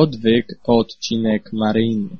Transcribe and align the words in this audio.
Odwyk, 0.00 0.46
odcinek 0.74 1.44
maryjny. 1.60 2.16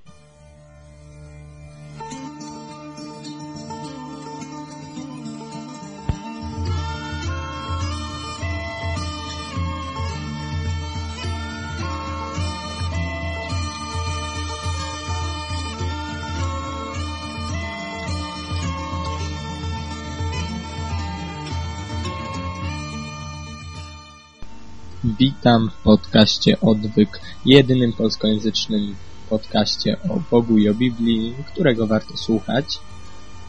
Witam 25.30 25.70
w 25.70 25.82
podcaście 25.82 26.60
Odwyk, 26.60 27.20
jedynym 27.46 27.92
polskojęzycznym 27.92 28.94
podcaście 29.28 29.96
o 30.08 30.20
Bogu 30.30 30.58
i 30.58 30.68
o 30.68 30.74
Biblii, 30.74 31.34
którego 31.52 31.86
warto 31.86 32.16
słuchać. 32.16 32.78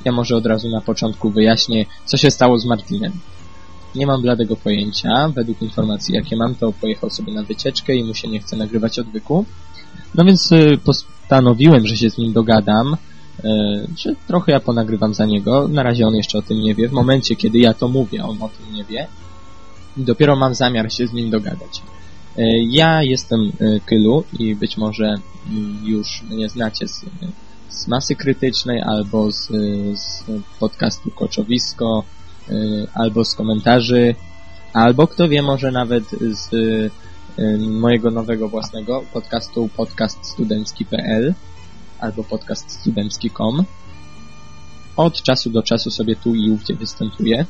Ja 0.06 0.12
może 0.12 0.36
od 0.36 0.46
razu 0.46 0.70
na 0.70 0.82
początku 0.82 1.30
wyjaśnię, 1.30 1.86
co 2.06 2.18
się 2.18 2.32
stało 2.32 2.60
z 2.60 2.66
Martinem. 2.66 3.12
Nie 3.96 4.08
mam 4.08 4.22
bladego 4.22 4.56
pojęcia. 4.56 5.30
Według 5.30 5.62
informacji, 5.62 6.16
jakie 6.16 6.36
mam, 6.36 6.56
to 6.56 6.72
pojechał 6.72 7.10
sobie 7.10 7.34
na 7.34 7.44
wycieczkę 7.44 7.96
i 7.96 8.04
mu 8.04 8.14
się 8.14 8.28
nie 8.28 8.40
chce 8.40 8.58
nagrywać 8.58 9.00
odwyku. 9.00 9.46
No 10.16 10.26
więc 10.26 10.52
y, 10.52 10.80
postanowiłem, 10.86 11.88
że 11.88 11.98
się 11.98 12.10
z 12.10 12.18
nim 12.18 12.34
dogadam, 12.34 12.94
y, 12.94 13.48
że 13.98 14.16
trochę 14.28 14.52
ja 14.52 14.60
ponagrywam 14.60 15.14
za 15.14 15.26
niego. 15.26 15.68
Na 15.68 15.84
razie 15.84 16.08
on 16.08 16.16
jeszcze 16.16 16.38
o 16.38 16.42
tym 16.42 16.60
nie 16.60 16.76
wie. 16.76 16.90
W 16.90 16.94
momencie, 16.94 17.36
kiedy 17.36 17.60
ja 17.60 17.74
to 17.74 17.88
mówię, 17.88 18.24
on 18.24 18.42
o 18.42 18.50
tym 18.50 18.76
nie 18.76 18.84
wie 18.84 19.08
dopiero 19.98 20.36
mam 20.36 20.56
zamiar 20.56 20.94
się 20.94 21.08
z 21.08 21.14
nim 21.14 21.30
dogadać. 21.30 21.82
E, 22.38 22.44
ja 22.70 23.04
jestem 23.04 23.40
e, 23.60 23.80
Kylu 23.80 24.24
i 24.40 24.56
być 24.56 24.78
może 24.78 25.06
mm, 25.06 25.86
już 25.86 26.24
mnie 26.30 26.50
znacie 26.50 26.88
z, 26.88 27.06
z 27.70 27.88
masy 27.88 28.16
krytycznej 28.16 28.82
albo 28.82 29.32
z, 29.32 29.48
z 30.00 30.24
podcastu 30.60 31.12
Koczowisko, 31.12 32.04
e, 32.50 32.54
albo 32.94 33.26
z 33.26 33.36
komentarzy, 33.36 34.16
albo 34.74 35.08
kto 35.08 35.28
wie, 35.28 35.42
może 35.42 35.72
nawet 35.72 36.04
z 36.32 36.52
mojego 37.60 38.12
nowego 38.12 38.50
własnego 38.50 39.04
podcastu 39.14 39.70
podcaststudencki.pl 39.78 41.34
albo 42.00 42.24
podcaststudencki.com. 42.24 43.64
Od 44.98 45.22
czasu 45.22 45.50
do 45.50 45.64
czasu 45.64 45.92
sobie 45.92 46.16
tu 46.16 46.36
i 46.36 46.52
ówdzie 46.52 46.74
występuję. 46.76 47.46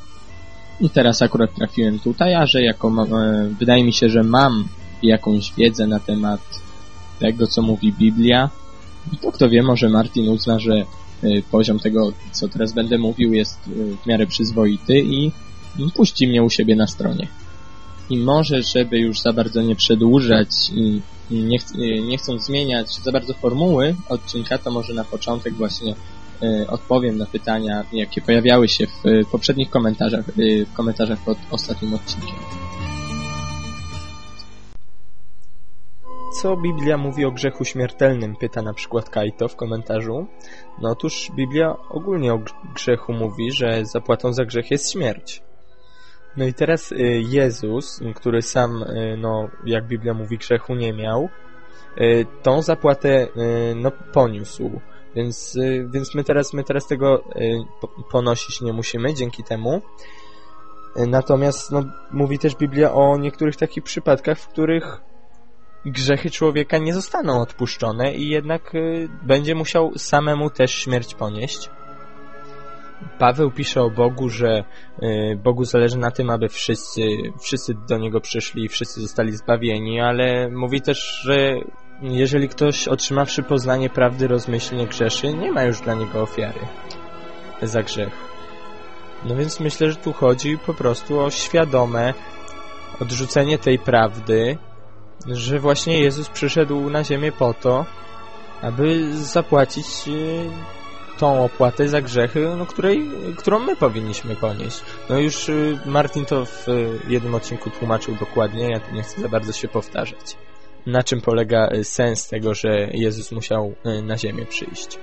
I 0.82 0.90
teraz 0.90 1.22
akurat 1.22 1.56
trafiłem 1.56 2.00
tutaj, 2.00 2.36
a 2.36 2.46
że 2.46 2.62
jako 2.62 2.88
e, 2.88 3.50
wydaje 3.60 3.84
mi 3.84 3.94
się, 3.94 4.10
że 4.10 4.24
mam 4.24 4.68
jakąś 5.04 5.54
wiedzę 5.54 5.88
na 5.88 6.00
temat 6.00 6.42
tego, 7.20 7.48
co 7.48 7.62
mówi 7.62 7.94
Biblia, 7.94 8.50
to 9.22 9.32
kto 9.32 9.50
wie, 9.50 9.64
może 9.64 9.90
Martin 9.90 10.30
uzna, 10.30 10.60
że 10.60 10.74
e, 10.74 10.86
poziom 11.52 11.80
tego, 11.80 12.14
co 12.32 12.48
teraz 12.48 12.74
będę 12.74 12.98
mówił, 12.98 13.34
jest 13.34 13.60
e, 13.68 13.70
w 14.04 14.06
miarę 14.06 14.28
przyzwoity 14.28 15.00
i 15.00 15.32
puści 15.96 16.28
mnie 16.28 16.44
u 16.44 16.50
siebie 16.50 16.76
na 16.76 16.88
stronie. 16.88 17.28
I 18.10 18.18
może, 18.18 18.62
żeby 18.62 19.00
już 19.00 19.20
za 19.20 19.34
bardzo 19.34 19.62
nie 19.62 19.76
przedłużać 19.76 20.50
i 20.76 21.02
nie, 21.32 21.60
ch 21.60 21.64
nie 22.08 22.18
chcąc 22.18 22.46
zmieniać 22.46 22.96
za 22.96 23.12
bardzo 23.12 23.34
formuły 23.34 23.96
odcinka, 24.10 24.58
to 24.58 24.72
może 24.72 24.94
na 24.94 25.04
początek 25.04 25.54
właśnie 25.54 25.96
odpowiem 26.68 27.18
na 27.18 27.26
pytania, 27.26 27.84
jakie 27.94 28.22
pojawiały 28.22 28.68
się 28.68 28.88
w 28.88 29.06
e, 29.06 29.24
poprzednich 29.32 29.70
komentarzach, 29.70 30.30
e, 30.30 30.66
w 30.66 30.74
komentarzach 30.74 31.20
pod 31.26 31.38
ostatnim 31.52 31.94
odcinkiem. 31.94 32.36
Co 36.42 36.58
Biblia 36.58 36.98
mówi 36.98 37.26
o 37.26 37.32
grzechu 37.32 37.66
śmiertelnym? 37.66 38.36
Pyta 38.36 38.62
na 38.62 38.74
przykład 38.74 39.10
Kajto 39.10 39.48
w 39.48 39.56
komentarzu. 39.56 40.28
No 40.82 40.90
otóż 40.90 41.32
Biblia 41.36 41.76
ogólnie 41.90 42.34
o 42.34 42.40
grzechu 42.76 43.14
mówi, 43.14 43.52
że 43.52 43.86
zapłatą 43.86 44.34
za 44.34 44.46
grzech 44.46 44.72
jest 44.72 44.92
śmierć. 44.92 45.42
No 46.38 46.46
i 46.46 46.54
teraz 46.54 46.94
Jezus, 47.30 48.02
który 48.16 48.42
sam, 48.42 48.86
no 49.18 49.50
jak 49.66 49.88
Biblia 49.88 50.14
mówi, 50.14 50.38
grzechu 50.38 50.76
nie 50.76 50.94
miał, 50.94 51.30
tą 52.44 52.62
zapłatę 52.62 53.28
no, 53.76 53.92
poniósł. 54.14 54.82
Więc, 55.16 55.56
y, 55.56 55.88
więc 55.90 56.16
my 56.16 56.24
teraz, 56.24 56.54
my 56.54 56.64
teraz 56.64 56.88
tego 56.88 57.24
y, 57.36 57.64
ponosić 58.12 58.62
nie 58.62 58.74
musimy 58.74 59.14
dzięki 59.14 59.44
temu. 59.44 59.82
Y, 60.98 61.08
natomiast 61.08 61.72
no, 61.72 61.84
mówi 62.12 62.40
też 62.40 62.56
Biblia 62.56 62.94
o 62.94 63.18
niektórych 63.18 63.56
takich 63.56 63.84
przypadkach, 63.84 64.40
w 64.40 64.48
których 64.48 65.02
grzechy 65.86 66.32
człowieka 66.32 66.78
nie 66.78 66.94
zostaną 66.94 67.42
odpuszczone 67.42 68.14
i 68.14 68.30
jednak 68.30 68.74
będzie 69.24 69.56
musiał 69.56 69.92
samemu 69.98 70.50
też 70.50 70.72
śmierć 70.72 71.16
ponieść. 71.16 71.70
Paweł 73.20 73.52
pisze 73.52 73.82
o 73.82 73.90
Bogu, 73.90 74.30
że 74.30 74.64
Bogu 75.44 75.66
zależy 75.66 75.98
na 75.98 76.12
tym, 76.12 76.30
aby 76.30 76.50
wszyscy, 76.50 77.02
wszyscy 77.40 77.74
do 77.90 77.98
Niego 77.98 78.22
przyszli 78.22 78.64
i 78.66 78.70
wszyscy 78.70 79.02
zostali 79.02 79.32
zbawieni, 79.32 80.02
ale 80.02 80.50
mówi 80.50 80.82
też, 80.82 81.22
że 81.24 81.56
jeżeli 82.02 82.50
ktoś 82.50 82.88
otrzymawszy 82.88 83.44
poznanie 83.44 83.90
prawdy 83.90 84.28
rozmyślnie 84.28 84.88
grzeszy, 84.88 85.34
nie 85.34 85.52
ma 85.52 85.64
już 85.64 85.82
dla 85.82 85.94
niego 85.94 86.22
ofiary 86.22 86.60
za 87.62 87.84
grzech. 87.84 88.14
No 89.26 89.36
więc 89.36 89.60
myślę, 89.60 89.92
że 89.92 89.96
tu 89.96 90.14
chodzi 90.14 90.58
po 90.58 90.74
prostu 90.74 91.20
o 91.20 91.32
świadome 91.32 92.14
odrzucenie 93.00 93.58
tej 93.58 93.80
prawdy, 93.80 94.58
że 95.28 95.60
właśnie 95.60 96.00
Jezus 96.00 96.30
przyszedł 96.30 96.90
na 96.90 97.04
ziemię 97.04 97.32
po 97.32 97.54
to, 97.54 97.86
aby 98.62 99.18
zapłacić 99.18 99.86
e, 99.86 101.20
tą 101.20 101.44
opłatę 101.44 101.88
za 101.88 102.02
grzechy, 102.02 102.56
no, 102.58 102.66
której, 102.66 103.12
którą 103.38 103.60
my 103.60 103.76
powinniśmy 103.76 104.36
ponieść. 104.36 104.82
No 105.10 105.20
już 105.20 105.50
e, 105.50 105.54
Martin 105.86 106.26
to 106.26 106.46
w 106.46 106.66
jednym 107.08 107.36
odcinku 107.36 107.70
tłumaczył 107.70 108.16
dokładnie, 108.16 108.70
ja 108.70 108.80
tu 108.80 108.96
nie 108.96 109.04
chcę 109.04 109.22
za 109.22 109.30
bardzo 109.30 109.54
się 109.54 109.68
powtarzać 109.68 110.38
na 110.86 111.04
czym 111.04 111.22
polega 111.22 111.70
y, 111.74 111.84
sens 111.84 112.28
tego, 112.28 112.54
że 112.54 112.88
Jezus 112.92 113.32
musiał 113.32 113.76
y, 113.86 114.02
na 114.02 114.18
ziemię 114.18 114.46
przyjść. 114.46 115.00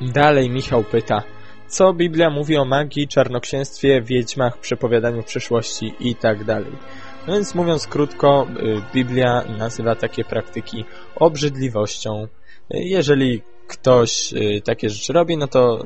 Dalej 0.00 0.50
Michał 0.50 0.84
pyta, 0.84 1.22
co 1.66 1.92
Biblia 1.92 2.30
mówi 2.30 2.56
o 2.56 2.64
magii, 2.64 3.08
czarnoksięstwie, 3.08 4.02
wiedźmach, 4.02 4.58
przepowiadaniu 4.58 5.22
przyszłości 5.22 5.94
i 6.00 6.14
tak. 6.14 6.38
No 7.26 7.34
więc 7.34 7.54
mówiąc 7.54 7.86
krótko, 7.86 8.46
y, 8.50 8.94
Biblia 8.94 9.44
nazywa 9.58 9.94
takie 9.94 10.24
praktyki 10.24 10.84
obrzydliwością. 11.14 12.26
Jeżeli 12.70 13.42
ktoś 13.68 14.34
takie 14.64 14.90
rzeczy 14.90 15.12
robi, 15.12 15.36
no 15.36 15.46
to 15.46 15.84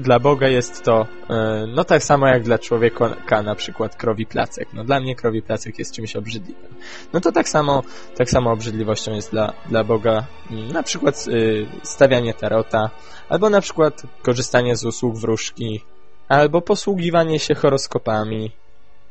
dla 0.00 0.18
Boga 0.18 0.48
jest 0.48 0.82
to 0.82 1.06
e, 1.30 1.66
no 1.74 1.84
tak 1.84 2.02
samo 2.02 2.26
jak 2.26 2.42
dla 2.42 2.58
człowieka 2.58 3.42
na 3.42 3.54
przykład 3.54 3.96
krowi 3.96 4.26
placek. 4.26 4.68
No 4.72 4.84
dla 4.84 5.00
mnie 5.00 5.16
krowi 5.16 5.42
placek 5.42 5.78
jest 5.78 5.94
czymś 5.94 6.16
obrzydliwym. 6.16 6.74
No 7.12 7.20
to 7.20 7.32
tak 7.32 7.48
samo, 7.48 7.82
tak 8.16 8.30
samo 8.30 8.52
obrzydliwością 8.52 9.14
jest 9.14 9.30
dla, 9.30 9.52
dla 9.68 9.84
Boga 9.84 10.24
mm, 10.50 10.68
na 10.72 10.82
przykład 10.82 11.24
y, 11.28 11.66
stawianie 11.82 12.34
tarota, 12.34 12.90
albo 13.28 13.50
na 13.50 13.60
przykład 13.60 14.02
korzystanie 14.22 14.76
z 14.76 14.84
usług 14.84 15.16
wróżki, 15.16 15.80
albo 16.28 16.60
posługiwanie 16.60 17.38
się 17.38 17.54
horoskopami. 17.54 18.50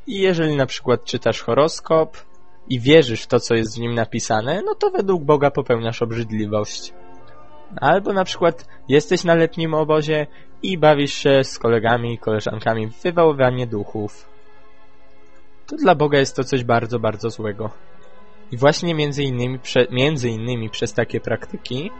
I 0.07 0.19
jeżeli 0.19 0.55
na 0.55 0.65
przykład 0.65 1.03
czytasz 1.03 1.41
horoskop 1.41 2.17
i 2.69 2.79
wierzysz 2.79 3.23
w 3.23 3.27
to, 3.27 3.39
co 3.39 3.55
jest 3.55 3.75
w 3.77 3.79
nim 3.79 3.93
napisane, 3.93 4.61
no 4.65 4.75
to 4.75 4.89
według 4.89 5.23
Boga 5.23 5.51
popełniasz 5.51 6.01
obrzydliwość. 6.01 6.93
Albo 7.81 8.13
na 8.13 8.23
przykład 8.23 8.67
jesteś 8.89 9.23
na 9.23 9.35
letnim 9.35 9.73
obozie 9.73 10.27
i 10.63 10.77
bawisz 10.77 11.13
się 11.13 11.43
z 11.43 11.59
kolegami 11.59 12.13
i 12.13 12.17
koleżankami 12.17 12.87
w 12.87 13.01
wywoływanie 13.01 13.67
duchów. 13.67 14.29
To 15.67 15.75
dla 15.75 15.95
Boga 15.95 16.19
jest 16.19 16.35
to 16.35 16.43
coś 16.43 16.63
bardzo, 16.63 16.99
bardzo 16.99 17.29
złego. 17.29 17.69
I 18.51 18.57
właśnie 18.57 18.95
między 18.95 19.23
innymi, 19.23 19.59
prze, 19.59 19.87
między 19.91 20.29
innymi 20.29 20.69
przez 20.69 20.93
takie 20.93 21.19
praktyki 21.19 21.91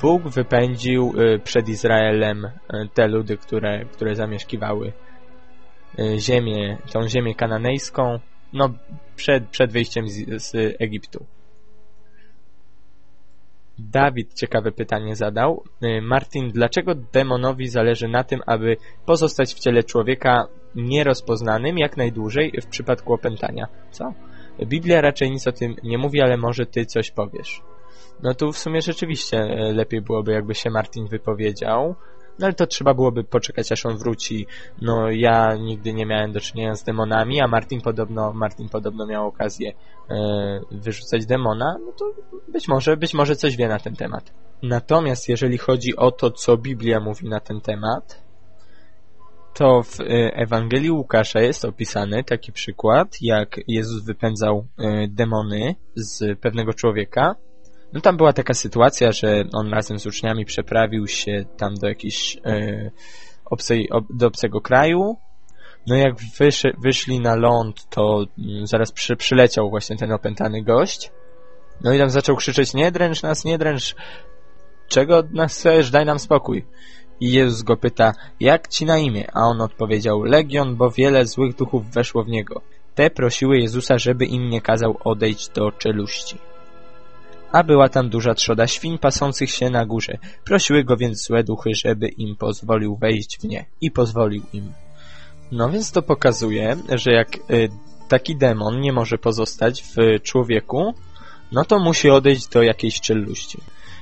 Bóg 0.00 0.22
wypędził 0.22 1.12
y, 1.20 1.38
przed 1.38 1.68
Izraelem 1.68 2.44
y, 2.44 2.50
te 2.94 3.08
ludy, 3.08 3.36
które, 3.36 3.84
które 3.84 4.14
zamieszkiwały 4.14 4.92
y, 5.98 6.18
ziemię, 6.18 6.78
tą 6.92 7.08
ziemię 7.08 7.34
kananejską, 7.34 8.18
no 8.52 8.70
przed, 9.16 9.48
przed 9.48 9.72
wyjściem 9.72 10.08
z, 10.08 10.42
z 10.42 10.54
Egiptu. 10.80 11.26
Dawid 13.78 14.34
ciekawe 14.34 14.72
pytanie 14.72 15.16
zadał. 15.16 15.64
Y, 15.84 16.02
Martin, 16.02 16.50
dlaczego 16.50 16.94
demonowi 16.94 17.68
zależy 17.68 18.08
na 18.08 18.24
tym, 18.24 18.40
aby 18.46 18.76
pozostać 19.06 19.54
w 19.54 19.58
ciele 19.58 19.84
człowieka 19.84 20.48
nierozpoznanym 20.74 21.78
jak 21.78 21.96
najdłużej 21.96 22.52
w 22.62 22.66
przypadku 22.66 23.14
opętania? 23.14 23.66
Co? 23.90 24.12
Biblia 24.66 25.00
raczej 25.00 25.30
nic 25.30 25.46
o 25.46 25.52
tym 25.52 25.76
nie 25.82 25.98
mówi, 25.98 26.20
ale 26.20 26.36
może 26.36 26.66
ty 26.66 26.86
coś 26.86 27.10
powiesz. 27.10 27.62
No 28.22 28.34
tu 28.34 28.52
w 28.52 28.58
sumie 28.58 28.80
rzeczywiście 28.80 29.38
y, 29.38 29.72
lepiej 29.72 30.00
byłoby, 30.00 30.32
jakby 30.32 30.54
się 30.54 30.70
Martin 30.70 31.06
wypowiedział. 31.06 31.94
No 32.38 32.46
ale 32.46 32.54
to 32.54 32.66
trzeba 32.66 32.94
byłoby 32.94 33.24
poczekać, 33.24 33.72
aż 33.72 33.86
on 33.86 33.96
wróci. 33.96 34.46
No 34.82 35.10
ja 35.10 35.56
nigdy 35.56 35.92
nie 35.92 36.06
miałem 36.06 36.32
do 36.32 36.40
czynienia 36.40 36.74
z 36.74 36.84
demonami, 36.84 37.40
a 37.40 37.48
Martin 37.48 37.80
podobno, 37.80 38.32
Martin 38.32 38.68
podobno 38.68 39.06
miał 39.06 39.26
okazję 39.26 39.72
e, 40.10 40.60
wyrzucać 40.70 41.26
demona, 41.26 41.76
no 41.86 41.92
to 41.92 42.04
być 42.48 42.68
może, 42.68 42.96
być 42.96 43.14
może 43.14 43.36
coś 43.36 43.56
wie 43.56 43.68
na 43.68 43.78
ten 43.78 43.96
temat. 43.96 44.34
Natomiast 44.62 45.28
jeżeli 45.28 45.58
chodzi 45.58 45.96
o 45.96 46.10
to, 46.10 46.30
co 46.30 46.56
Biblia 46.56 47.00
mówi 47.00 47.28
na 47.28 47.40
ten 47.40 47.60
temat, 47.60 48.28
to 49.54 49.82
w 49.82 50.00
e, 50.00 50.04
Ewangelii 50.34 50.90
Łukasza 50.90 51.40
jest 51.40 51.64
opisany 51.64 52.24
taki 52.24 52.52
przykład, 52.52 53.16
jak 53.20 53.60
Jezus 53.68 54.04
wypędzał 54.04 54.66
e, 54.78 55.08
demony 55.08 55.74
z 55.94 56.38
pewnego 56.40 56.72
człowieka. 56.72 57.34
No 57.92 58.00
tam 58.00 58.16
była 58.16 58.32
taka 58.32 58.54
sytuacja, 58.54 59.12
że 59.12 59.44
on 59.52 59.70
razem 59.72 59.98
z 59.98 60.06
uczniami 60.06 60.44
przeprawił 60.44 61.06
się 61.06 61.44
tam 61.56 61.74
do 61.74 61.88
jakiejś 61.88 62.36
e, 62.44 62.90
obcej, 63.44 63.90
ob, 63.90 64.04
do 64.10 64.26
obcego 64.26 64.60
kraju. 64.60 65.16
No 65.86 65.96
jak 65.96 66.14
wyszy, 66.38 66.72
wyszli 66.78 67.20
na 67.20 67.34
ląd, 67.34 67.88
to 67.90 68.24
mm, 68.38 68.66
zaraz 68.66 68.92
przy, 68.92 69.16
przyleciał 69.16 69.70
właśnie 69.70 69.96
ten 69.96 70.12
opętany 70.12 70.62
gość. 70.62 71.10
No 71.84 71.92
i 71.92 71.98
tam 71.98 72.10
zaczął 72.10 72.36
krzyczeć, 72.36 72.74
nie 72.74 72.92
dręcz 72.92 73.22
nas, 73.22 73.44
nie 73.44 73.58
dręcz. 73.58 73.96
Czego 74.88 75.16
od 75.16 75.32
nas 75.32 75.58
chcesz? 75.58 75.90
Daj 75.90 76.06
nam 76.06 76.18
spokój. 76.18 76.66
I 77.20 77.32
Jezus 77.32 77.62
go 77.62 77.76
pyta, 77.76 78.12
jak 78.40 78.68
ci 78.68 78.84
na 78.84 78.98
imię? 78.98 79.30
A 79.34 79.40
on 79.40 79.60
odpowiedział, 79.60 80.22
Legion, 80.22 80.76
bo 80.76 80.90
wiele 80.90 81.26
złych 81.26 81.56
duchów 81.56 81.90
weszło 81.90 82.24
w 82.24 82.28
niego. 82.28 82.62
Te 82.94 83.10
prosiły 83.10 83.58
Jezusa, 83.58 83.98
żeby 83.98 84.26
im 84.26 84.50
nie 84.50 84.60
kazał 84.60 84.96
odejść 85.04 85.48
do 85.48 85.72
czeluści. 85.72 86.38
A 87.52 87.62
była 87.62 87.88
tam 87.88 88.08
duża 88.08 88.34
trzoda 88.34 88.66
świń 88.66 88.98
pasących 88.98 89.50
się 89.50 89.70
na 89.70 89.86
górze. 89.86 90.18
Prosiły 90.44 90.84
go 90.84 90.96
więc 90.96 91.26
złe 91.26 91.44
duchy, 91.44 91.70
żeby 91.74 92.08
im 92.08 92.36
pozwolił 92.36 92.96
wejść 92.96 93.38
w 93.38 93.44
nie. 93.44 93.64
I 93.80 93.90
pozwolił 93.90 94.42
im. 94.52 94.72
No 95.52 95.70
więc 95.70 95.92
to 95.92 96.02
pokazuje, 96.02 96.76
że 96.94 97.12
jak 97.12 97.36
y, 97.36 97.68
taki 98.08 98.36
demon 98.36 98.80
nie 98.80 98.92
może 98.92 99.18
pozostać 99.18 99.82
w 99.82 100.22
człowieku, 100.22 100.94
no 101.52 101.64
to 101.64 101.78
musi 101.78 102.10
odejść 102.10 102.48
do 102.48 102.62
jakiejś 102.62 103.00
czeluści. 103.00 103.58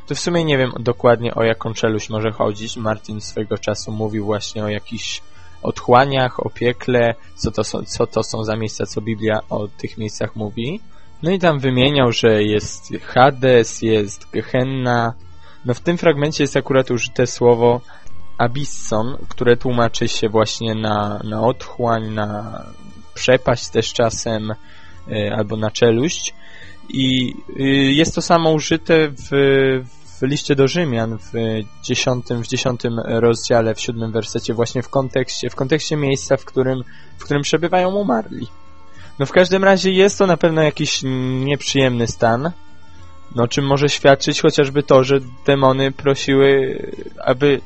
To 0.06 0.14
w 0.14 0.20
sumie 0.20 0.44
nie 0.44 0.58
wiem 0.58 0.72
dokładnie 0.80 1.34
o 1.34 1.42
jaką 1.42 1.74
czeluść 1.74 2.10
może 2.10 2.30
chodzić. 2.30 2.76
Martin 2.76 3.20
swego 3.20 3.58
czasu 3.58 3.92
mówił 3.92 4.24
właśnie 4.24 4.64
o 4.64 4.68
jakichś 4.68 5.22
otchłaniach, 5.62 6.46
o 6.46 6.50
piekle, 6.50 7.14
co 7.36 7.50
to, 7.50 7.64
są, 7.64 7.82
co 7.82 8.06
to 8.06 8.22
są 8.22 8.44
za 8.44 8.56
miejsca, 8.56 8.86
co 8.86 9.00
Biblia 9.00 9.40
o 9.50 9.68
tych 9.68 9.98
miejscach 9.98 10.36
mówi. 10.36 10.80
No 11.22 11.30
i 11.30 11.38
tam 11.38 11.58
wymieniał, 11.58 12.12
że 12.12 12.42
jest 12.42 12.92
Hades, 13.02 13.82
jest 13.82 14.30
Gehenna. 14.32 15.14
No 15.64 15.74
w 15.74 15.80
tym 15.80 15.98
fragmencie 15.98 16.44
jest 16.44 16.56
akurat 16.56 16.90
użyte 16.90 17.26
słowo 17.26 17.80
abysson, 18.38 19.16
które 19.28 19.56
tłumaczy 19.56 20.08
się 20.08 20.28
właśnie 20.28 20.74
na, 20.74 21.20
na 21.24 21.40
otchłań, 21.40 22.10
na 22.10 22.62
przepaść 23.14 23.68
też 23.68 23.92
czasem, 23.92 24.50
y, 25.08 25.32
albo 25.36 25.56
na 25.56 25.70
czeluść. 25.70 26.34
I 26.88 27.34
y, 27.60 27.62
jest 27.92 28.14
to 28.14 28.22
samo 28.22 28.52
użyte 28.52 29.08
w, 29.08 29.30
w 30.20 30.22
liście 30.22 30.54
do 30.54 30.68
Rzymian 30.68 31.18
w 31.18 31.32
dziesiątym, 31.82 32.42
w 32.42 32.46
dziesiątym 32.46 32.98
rozdziale, 32.98 33.74
w 33.74 33.80
siódmym 33.80 34.12
wersecie, 34.12 34.54
właśnie 34.54 34.82
w 34.82 34.88
kontekście, 34.88 35.50
w 35.50 35.54
kontekście 35.54 35.96
miejsca, 35.96 36.36
w 36.36 36.44
którym, 36.44 36.82
w 37.18 37.24
którym 37.24 37.42
przebywają 37.42 37.94
umarli. 37.94 38.46
No 39.18 39.26
w 39.26 39.32
każdym 39.32 39.64
razie 39.64 39.92
jest 39.92 40.18
to 40.18 40.26
na 40.26 40.36
pewno 40.36 40.62
jakiś 40.62 41.00
nieprzyjemny 41.44 42.06
stan, 42.06 42.50
no 43.34 43.48
czym 43.48 43.66
może 43.66 43.88
świadczyć 43.88 44.40
chociażby 44.40 44.82
to, 44.82 45.04
że 45.04 45.20
demony 45.46 45.92
prosiły, 45.92 46.78
aby 47.24 47.60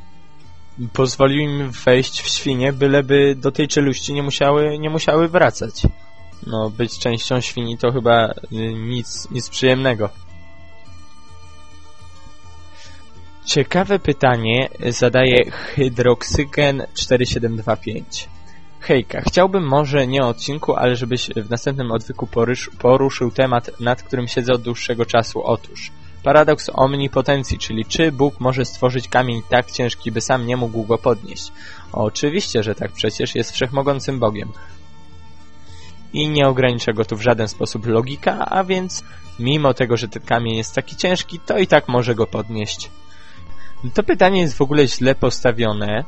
pozwolił 0.93 1.41
im 1.41 1.71
wejść 1.71 2.23
w 2.23 2.29
świnie, 2.29 2.73
byleby 2.73 3.35
do 3.35 3.53
tej 3.53 3.69
czeluści 3.69 4.13
nie 4.13 4.23
musiały, 4.23 4.79
nie 4.79 4.91
musiały 4.91 5.29
wracać. 5.29 5.83
No, 6.47 6.71
być 6.71 6.99
częścią 6.99 7.41
świni 7.41 7.79
to 7.79 7.93
chyba 7.93 8.29
y, 8.29 8.73
nic, 8.75 9.31
nic 9.31 9.49
przyjemnego. 9.49 10.11
Ciekawe 13.45 13.99
pytanie 13.99 14.69
zadaje 14.89 15.51
Hydroksygen 15.51 16.83
4725. 16.95 18.29
Hejka, 18.81 19.21
chciałbym 19.21 19.69
może 19.69 20.07
nie 20.07 20.23
o 20.23 20.29
odcinku, 20.29 20.75
ale 20.75 20.97
żebyś 20.97 21.31
w 21.31 21.51
następnym 21.51 21.93
odwyku 21.93 22.29
poruszył 22.79 23.31
temat, 23.31 23.71
nad 23.81 24.03
którym 24.03 24.29
siedzę 24.29 24.53
od 24.53 24.63
dłuższego 24.63 25.07
czasu. 25.07 25.43
Otóż, 25.43 25.91
paradoks 26.23 26.71
omnipotencji, 26.75 27.59
czyli 27.59 27.85
czy 27.85 28.13
Bóg 28.13 28.41
może 28.41 28.65
stworzyć 28.65 29.09
kamień 29.09 29.43
tak 29.49 29.71
ciężki, 29.71 30.13
by 30.13 30.21
sam 30.21 30.47
nie 30.47 30.57
mógł 30.57 30.85
go 30.85 30.99
podnieść? 30.99 31.53
Oczywiście, 31.93 32.63
że 32.63 32.75
tak, 32.75 32.93
przecież 32.93 33.35
jest 33.35 33.53
wszechmogącym 33.53 34.19
Bogiem. 34.19 34.53
I 36.13 36.29
nie 36.29 36.49
ogranicza 36.49 36.93
go 36.93 37.05
tu 37.05 37.17
w 37.17 37.23
żaden 37.23 37.49
sposób 37.49 37.87
logika, 37.87 38.47
a 38.47 38.65
więc 38.65 39.05
mimo 39.39 39.75
tego, 39.75 39.97
że 39.97 40.09
ten 40.09 40.23
kamień 40.23 40.57
jest 40.57 40.75
taki 40.75 40.97
ciężki, 40.97 41.41
to 41.47 41.59
i 41.59 41.67
tak 41.67 41.89
może 41.89 42.15
go 42.15 42.27
podnieść. 42.27 42.91
To 43.95 44.03
pytanie 44.03 44.41
jest 44.41 44.57
w 44.57 44.63
ogóle 44.63 44.89
źle 44.89 45.15
postawione, 45.15 46.05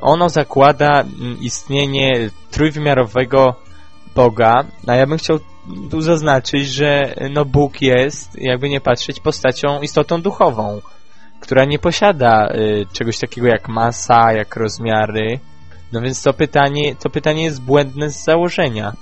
ono 0.00 0.28
zakłada 0.28 1.00
mm, 1.00 1.40
istnienie 1.40 2.30
trójwymiarowego 2.50 3.54
Boga, 4.14 4.64
a 4.86 4.94
ja 4.94 5.06
bym 5.06 5.18
chciał 5.18 5.38
tu 5.90 6.00
zaznaczyć, 6.00 6.68
że 6.68 7.14
no 7.30 7.44
Bóg 7.44 7.82
jest, 7.82 8.38
jakby 8.38 8.68
nie 8.68 8.80
patrzeć, 8.80 9.20
postacią, 9.20 9.80
istotą 9.80 10.22
duchową, 10.22 10.80
która 11.40 11.64
nie 11.64 11.78
posiada 11.78 12.48
y, 12.54 12.86
czegoś 12.92 13.18
takiego 13.18 13.46
jak 13.46 13.68
masa, 13.68 14.32
jak 14.32 14.56
rozmiary. 14.56 15.40
No 15.92 16.00
więc 16.00 16.22
to 16.22 16.32
pytanie, 16.32 16.96
to 16.96 17.10
pytanie 17.10 17.44
jest 17.44 17.62
błędne 17.62 18.10
z 18.10 18.24
założenia. 18.24 18.92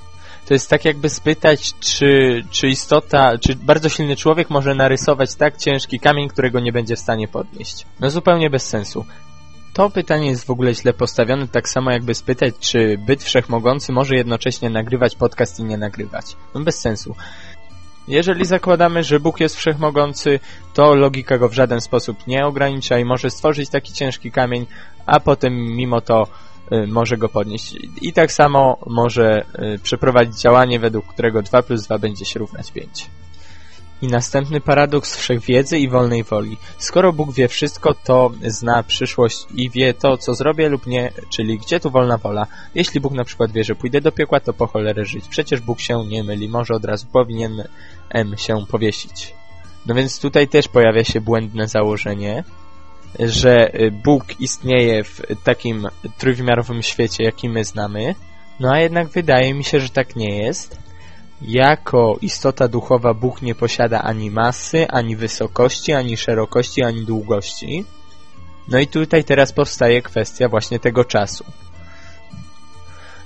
To 0.47 0.55
jest 0.55 0.71
tak 0.71 0.85
jakby 0.85 1.11
spytać, 1.11 1.75
czy, 1.81 2.43
czy 2.50 2.69
istota, 2.69 3.38
czy 3.38 3.55
bardzo 3.55 3.88
silny 3.88 4.17
człowiek 4.17 4.50
może 4.50 4.75
narysować 4.75 5.35
tak 5.35 5.56
ciężki 5.56 6.00
kamień, 6.00 6.29
którego 6.29 6.61
nie 6.61 6.73
będzie 6.73 6.97
w 6.97 6.99
stanie 6.99 7.29
podnieść. 7.29 7.87
No 8.00 8.11
zupełnie 8.11 8.50
bez 8.50 8.67
sensu. 8.67 9.05
To 9.78 9.90
pytanie 9.90 10.28
jest 10.28 10.46
w 10.46 10.50
ogóle 10.50 10.75
źle 10.75 10.92
postawione, 10.92 11.48
tak 11.48 11.69
samo 11.69 11.90
jakby 11.90 12.14
spytać, 12.14 12.54
czy 12.60 12.98
byt 13.06 13.25
wszechmogący 13.25 13.92
może 13.92 14.16
jednocześnie 14.16 14.70
nagrywać 14.70 15.16
podcast 15.16 15.60
i 15.60 15.64
nie 15.64 15.76
nagrywać. 15.76 16.36
No 16.54 16.60
bez 16.60 16.80
sensu. 16.80 17.14
Jeżeli 18.08 18.44
zakładamy, 18.44 19.04
że 19.04 19.20
Bóg 19.20 19.40
jest 19.40 19.56
wszechmogący, 19.56 20.40
to 20.75 20.94
logika 20.94 21.38
go 21.38 21.48
w 21.48 21.52
żaden 21.52 21.80
sposób 21.80 22.26
nie 22.26 22.46
ogranicza 22.46 22.98
i 22.98 23.04
może 23.04 23.30
stworzyć 23.30 23.70
taki 23.70 23.92
ciężki 23.92 24.30
kamień, 24.32 24.66
a 25.06 25.20
potem 25.20 25.52
mimo 25.54 26.00
to 26.00 26.26
y, 26.72 26.86
może 26.86 27.16
go 27.16 27.28
podnieść. 27.28 27.76
I 28.02 28.12
tak 28.12 28.32
samo 28.32 28.78
może 28.86 29.44
y, 29.75 29.78
przeprowadzić 29.78 30.40
działanie, 30.40 30.80
według 30.80 31.06
którego 31.06 31.42
2 31.42 31.62
plus 31.62 31.82
2 31.82 31.98
będzie 31.98 32.25
się 32.25 32.38
równać 32.38 32.72
5. 32.72 33.10
I 34.02 34.07
następny 34.07 34.61
paradoks 34.61 35.17
wszechwiedzy 35.17 35.78
i 35.78 35.88
wolnej 35.88 36.25
woli. 36.25 36.57
Skoro 36.78 37.12
Bóg 37.12 37.33
wie 37.33 37.49
wszystko, 37.49 37.95
to 37.95 38.31
zna 38.47 38.83
przyszłość 38.83 39.47
i 39.55 39.71
wie 39.71 39.95
to, 39.95 40.17
co 40.17 40.35
zrobię 40.35 40.69
lub 40.69 40.87
nie, 40.87 41.12
czyli 41.31 41.59
gdzie 41.59 41.81
tu 41.81 41.90
wolna 41.90 42.19
wola. 42.19 42.47
Jeśli 42.75 43.00
Bóg 43.00 43.12
na 43.12 43.25
przykład 43.25 43.52
wie, 43.52 43.64
że 43.64 43.75
pójdę 43.75 44.00
do 44.00 44.12
piekła, 44.12 44.40
to 44.40 44.52
po 44.52 44.67
cholerę 44.67 45.05
żyć. 45.05 45.25
Przecież 45.28 45.61
Bóg 45.61 45.81
się 45.81 46.07
nie 46.07 46.25
myli, 46.25 46.49
może 46.49 46.75
od 46.75 46.85
razu 46.85 47.07
powinien 47.12 47.64
M 48.11 48.37
się 48.37 48.67
powiesić. 48.71 49.35
No 49.87 49.95
więc 49.95 50.21
tutaj 50.21 50.49
też 50.49 50.69
pojawia 50.69 51.05
się 51.05 51.21
błędne 51.21 51.69
założenie, 51.69 52.45
że 53.19 53.73
Bóg 54.05 54.40
istnieje 54.40 55.05
w 55.05 55.21
takim 55.45 55.88
trójwymiarowym 56.19 56.83
świecie, 56.83 57.25
jaki 57.25 57.49
my 57.49 57.64
znamy, 57.64 58.14
no 58.61 58.73
a 58.73 58.81
jednak 58.81 59.09
wydaje 59.09 59.55
mi 59.55 59.64
się, 59.64 59.81
że 59.81 59.88
tak 59.88 60.17
nie 60.17 60.38
jest 60.38 60.88
jako 61.42 62.16
istota 62.21 62.68
duchowa 62.68 63.14
Bóg 63.14 63.42
nie 63.42 63.54
posiada 63.54 64.02
ani 64.02 64.30
masy, 64.30 64.88
ani 64.88 65.16
wysokości, 65.16 65.92
ani 65.92 66.16
szerokości, 66.16 66.83
ani 66.83 67.04
długości. 67.04 67.85
No 68.68 68.78
i 68.78 68.87
tutaj 68.87 69.25
teraz 69.25 69.52
powstaje 69.52 70.02
kwestia 70.02 70.49
właśnie 70.49 70.78
tego 70.78 71.04
czasu. 71.04 71.45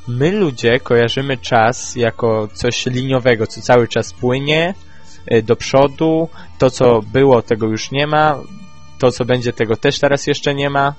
My 0.09 0.33
ludzie 0.33 0.81
kojarzymy 0.81 1.37
czas 1.37 1.97
jako 1.97 2.49
coś 2.55 2.87
liniowego, 2.87 3.47
co 3.47 3.61
cały 3.61 3.89
czas 3.89 4.13
płynie 4.13 4.75
y, 5.33 5.43
do 5.43 5.57
przodu. 5.57 6.29
To, 6.59 6.71
co 6.71 7.03
było, 7.03 7.43
tego 7.43 7.67
już 7.67 7.91
nie 7.91 8.07
ma. 8.07 8.39
To, 8.99 9.13
co 9.13 9.25
będzie, 9.25 9.53
tego 9.53 9.77
też 9.77 9.99
teraz 9.99 10.27
jeszcze 10.27 10.55
nie 10.55 10.71
ma. 10.71 10.95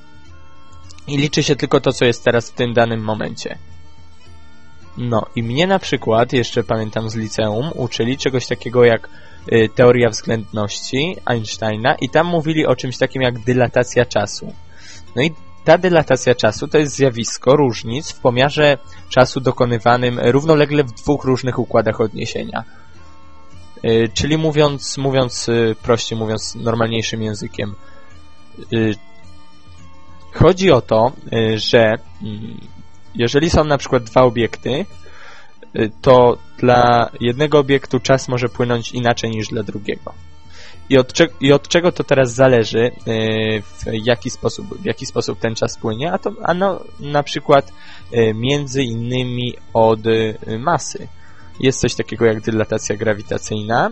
I 1.07 1.17
liczy 1.17 1.43
się 1.43 1.55
tylko 1.55 1.79
to, 1.79 1.93
co 1.93 2.05
jest 2.05 2.23
teraz 2.23 2.49
w 2.49 2.53
tym 2.53 2.73
danym 2.73 3.01
momencie. 3.01 3.57
No 4.97 5.25
i 5.35 5.43
mnie 5.43 5.67
na 5.67 5.79
przykład, 5.79 6.33
jeszcze 6.33 6.63
pamiętam 6.63 7.09
z 7.09 7.15
liceum, 7.15 7.71
uczyli 7.75 8.17
czegoś 8.17 8.47
takiego 8.47 8.83
jak 8.83 9.09
y, 9.53 9.69
teoria 9.75 10.09
względności 10.09 11.15
Einsteina 11.25 11.95
i 11.95 12.09
tam 12.09 12.27
mówili 12.27 12.65
o 12.65 12.75
czymś 12.75 12.97
takim 12.97 13.21
jak 13.21 13.39
dylatacja 13.39 14.05
czasu. 14.05 14.53
No 15.15 15.21
i 15.21 15.31
ta 15.63 15.77
dylatacja 15.77 16.35
czasu 16.35 16.67
to 16.67 16.77
jest 16.77 16.95
zjawisko 16.95 17.55
różnic 17.55 18.11
w 18.11 18.19
pomiarze 18.19 18.77
czasu 19.09 19.39
dokonywanym 19.39 20.19
równolegle 20.19 20.83
w 20.83 20.91
dwóch 20.91 21.23
różnych 21.23 21.59
układach 21.59 22.01
odniesienia. 22.01 22.63
Y, 23.85 24.09
czyli 24.13 24.37
mówiąc, 24.37 24.97
mówiąc 24.97 25.49
y, 25.49 25.75
prościej, 25.83 26.19
mówiąc 26.19 26.55
normalniejszym 26.55 27.23
językiem, 27.23 27.75
y, 28.73 28.95
Chodzi 30.33 30.71
o 30.71 30.81
to, 30.81 31.11
y, 31.33 31.59
że 31.59 31.79
mm, 31.79 32.57
jeżeli 33.15 33.49
są 33.49 33.63
na 33.63 33.77
przykład 33.77 34.03
dwa 34.03 34.21
obiekty, 34.21 34.85
y, 35.75 35.91
to 36.01 36.37
dla 36.57 37.09
jednego 37.19 37.59
obiektu 37.59 37.99
czas 37.99 38.27
może 38.27 38.49
płynąć 38.49 38.91
inaczej 38.91 39.29
niż 39.29 39.47
dla 39.47 39.63
drugiego. 39.63 40.13
I 40.89 40.97
od, 40.97 41.13
I 41.41 41.53
od 41.53 41.67
czego 41.67 41.91
to 41.91 42.03
teraz 42.03 42.33
zależy, 42.33 42.91
y, 43.07 43.61
w 43.61 44.05
jaki 44.05 44.29
sposób, 44.29 44.81
w 44.81 44.85
jaki 44.85 45.05
sposób 45.05 45.39
ten 45.39 45.55
czas 45.55 45.77
płynie? 45.77 46.11
A 46.11 46.17
to 46.17 46.31
a 46.43 46.53
no, 46.53 46.79
na 46.99 47.23
przykład 47.23 47.73
między 48.35 48.83
innymi 48.83 49.53
od 49.73 49.99
masy. 50.59 51.07
Jest 51.59 51.79
coś 51.79 51.95
takiego 51.95 52.25
jak 52.25 52.41
dylatacja 52.41 52.97
grawitacyjna, 52.97 53.91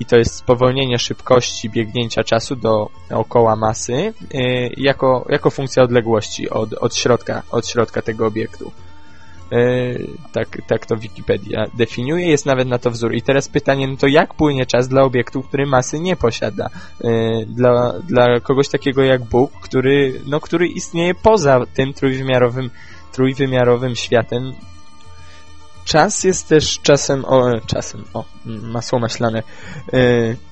i 0.00 0.04
to 0.04 0.16
jest 0.16 0.34
spowolnienie 0.34 0.98
szybkości 0.98 1.70
biegnięcia 1.70 2.24
czasu 2.24 2.56
dookoła 2.56 3.56
masy 3.56 3.92
yy, 3.92 4.70
jako, 4.76 5.26
jako 5.28 5.50
funkcja 5.50 5.82
odległości 5.82 6.50
od, 6.50 6.72
od, 6.72 6.96
środka, 6.96 7.42
od 7.50 7.68
środka 7.68 8.02
tego 8.02 8.26
obiektu. 8.26 8.72
Yy, 9.50 10.06
tak, 10.32 10.58
tak 10.66 10.86
to 10.86 10.96
Wikipedia 10.96 11.66
definiuje, 11.74 12.28
jest 12.28 12.46
nawet 12.46 12.68
na 12.68 12.78
to 12.78 12.90
wzór. 12.90 13.14
I 13.14 13.22
teraz 13.22 13.48
pytanie, 13.48 13.88
no 13.88 13.96
to 13.96 14.06
jak 14.06 14.34
płynie 14.34 14.66
czas 14.66 14.88
dla 14.88 15.02
obiektu, 15.02 15.42
który 15.42 15.66
masy 15.66 16.00
nie 16.00 16.16
posiada? 16.16 16.70
Yy, 17.04 17.46
dla, 17.46 17.92
dla 17.98 18.40
kogoś 18.40 18.68
takiego 18.68 19.02
jak 19.02 19.24
Bóg, 19.24 19.52
który, 19.60 20.20
no, 20.26 20.40
który 20.40 20.68
istnieje 20.68 21.14
poza 21.14 21.66
tym 21.74 21.92
trójwymiarowym, 21.92 22.70
trójwymiarowym 23.12 23.96
światem, 23.96 24.52
Czas 25.88 26.24
jest 26.24 26.48
też 26.48 26.80
czasem, 26.80 27.24
o, 27.24 27.60
czasem, 27.66 28.04
o, 28.14 28.24
masło 28.44 28.98
maślane. 28.98 29.42
E, 29.92 30.00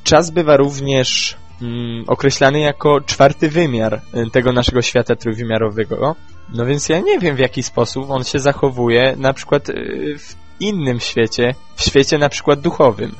czas 0.05 0.31
bywa 0.31 0.57
również 0.57 1.37
mm, 1.63 2.05
określany 2.07 2.61
jako 2.61 3.01
czwarty 3.01 3.49
wymiar 3.49 3.95
e, 3.95 4.31
tego 4.31 4.53
naszego 4.53 4.83
świata 4.83 5.17
trójwymiarowego. 5.17 6.17
No 6.55 6.67
więc 6.67 6.89
ja 6.89 7.01
nie 7.01 7.19
wiem 7.19 7.37
w 7.37 7.39
jaki 7.39 7.63
sposób 7.63 8.11
on 8.11 8.25
się 8.25 8.39
zachowuje 8.39 9.15
na 9.17 9.33
przykład 9.33 9.69
e, 9.69 9.73
w 10.19 10.37
innym 10.61 11.01
świecie, 11.01 11.55
w 11.75 11.83
świecie 11.83 12.19
na 12.19 12.29
przykład 12.29 12.61
duchowym. 12.61 13.15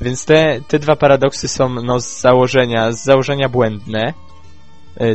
Więc 0.00 0.24
te, 0.24 0.60
te 0.68 0.78
dwa 0.78 0.96
paradoksy 0.96 1.48
są 1.48 1.68
no, 1.68 2.00
z 2.00 2.20
założenia, 2.20 2.92
z 2.92 3.04
założenia 3.04 3.48
błędne, 3.48 4.14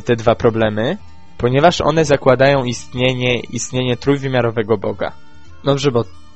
te 0.05 0.15
dwa 0.15 0.35
problemy, 0.35 0.97
ponieważ 1.37 1.81
one 1.81 2.05
zakładają 2.05 2.63
istnienie, 2.63 3.39
istnienie 3.39 3.97
trójwymiarowego 3.97 4.77
Boga. 4.77 5.11
Dobrze, 5.63 5.91
bo 5.91 6.03
Mm, 6.03 6.28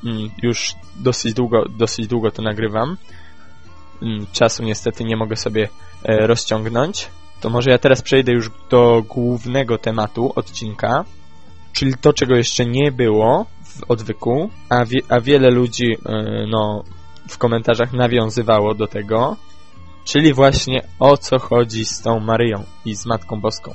już 0.44 0.76
dosyć 0.96 1.34
długo, 1.34 1.64
dosyć 1.70 2.08
długo 2.08 2.32
to 2.32 2.42
nagrywam. 2.42 2.98
Mm, 4.02 4.26
czasu 4.32 4.64
niestety 4.64 5.04
nie 5.04 5.18
mogę 5.18 5.36
sobie 5.36 5.70
e, 6.04 6.28
rozciągnąć. 6.28 7.08
To 7.42 7.50
może 7.50 7.72
ja 7.72 7.78
teraz 7.78 8.02
przejdę 8.02 8.32
już 8.32 8.50
do 8.70 9.04
głównego 9.10 9.78
tematu 9.78 10.34
odcinka, 10.36 11.06
czyli 11.74 11.94
to, 12.02 12.14
czego 12.14 12.36
jeszcze 12.36 12.66
nie 12.66 12.92
było 12.92 13.46
w 13.64 13.92
odwyku, 13.92 14.50
a, 14.70 14.86
wie, 14.86 15.00
a 15.10 15.20
wiele 15.20 15.50
ludzi 15.50 15.98
e, 16.06 16.46
no, 16.50 16.84
w 17.30 17.38
komentarzach 17.38 17.94
nawiązywało 17.94 18.74
do 18.74 18.88
tego, 18.88 19.38
czyli 20.04 20.34
właśnie 20.34 20.82
o 21.00 21.18
co 21.18 21.40
chodzi 21.40 21.86
z 21.86 22.02
tą 22.02 22.20
Maryją 22.20 22.64
i 22.86 22.96
z 22.96 23.06
Matką 23.06 23.42
Boską. 23.42 23.74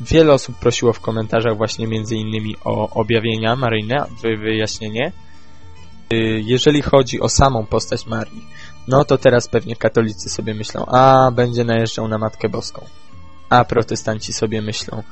Wiele 0.00 0.32
osób 0.32 0.56
prosiło 0.56 0.92
w 0.92 1.00
komentarzach 1.00 1.56
właśnie 1.56 1.86
między 1.86 2.16
innymi 2.16 2.56
o 2.64 2.90
objawienia 2.90 3.56
maryjne, 3.56 4.06
wyjaśnienie. 4.22 5.12
Y, 6.12 6.16
jeżeli 6.44 6.82
chodzi 6.82 7.20
o 7.20 7.28
samą 7.28 7.66
postać 7.66 8.06
Marii, 8.06 8.44
no 8.88 9.04
to 9.04 9.18
teraz 9.18 9.48
pewnie 9.48 9.76
katolicy 9.76 10.28
sobie 10.28 10.54
myślą, 10.54 10.86
a 10.86 11.30
będzie 11.30 11.64
najeżdżał 11.64 12.08
na 12.08 12.18
Matkę 12.18 12.48
Boską. 12.48 12.84
A 13.48 13.64
protestanci 13.64 14.32
sobie 14.32 14.62
myślą, 14.62 15.02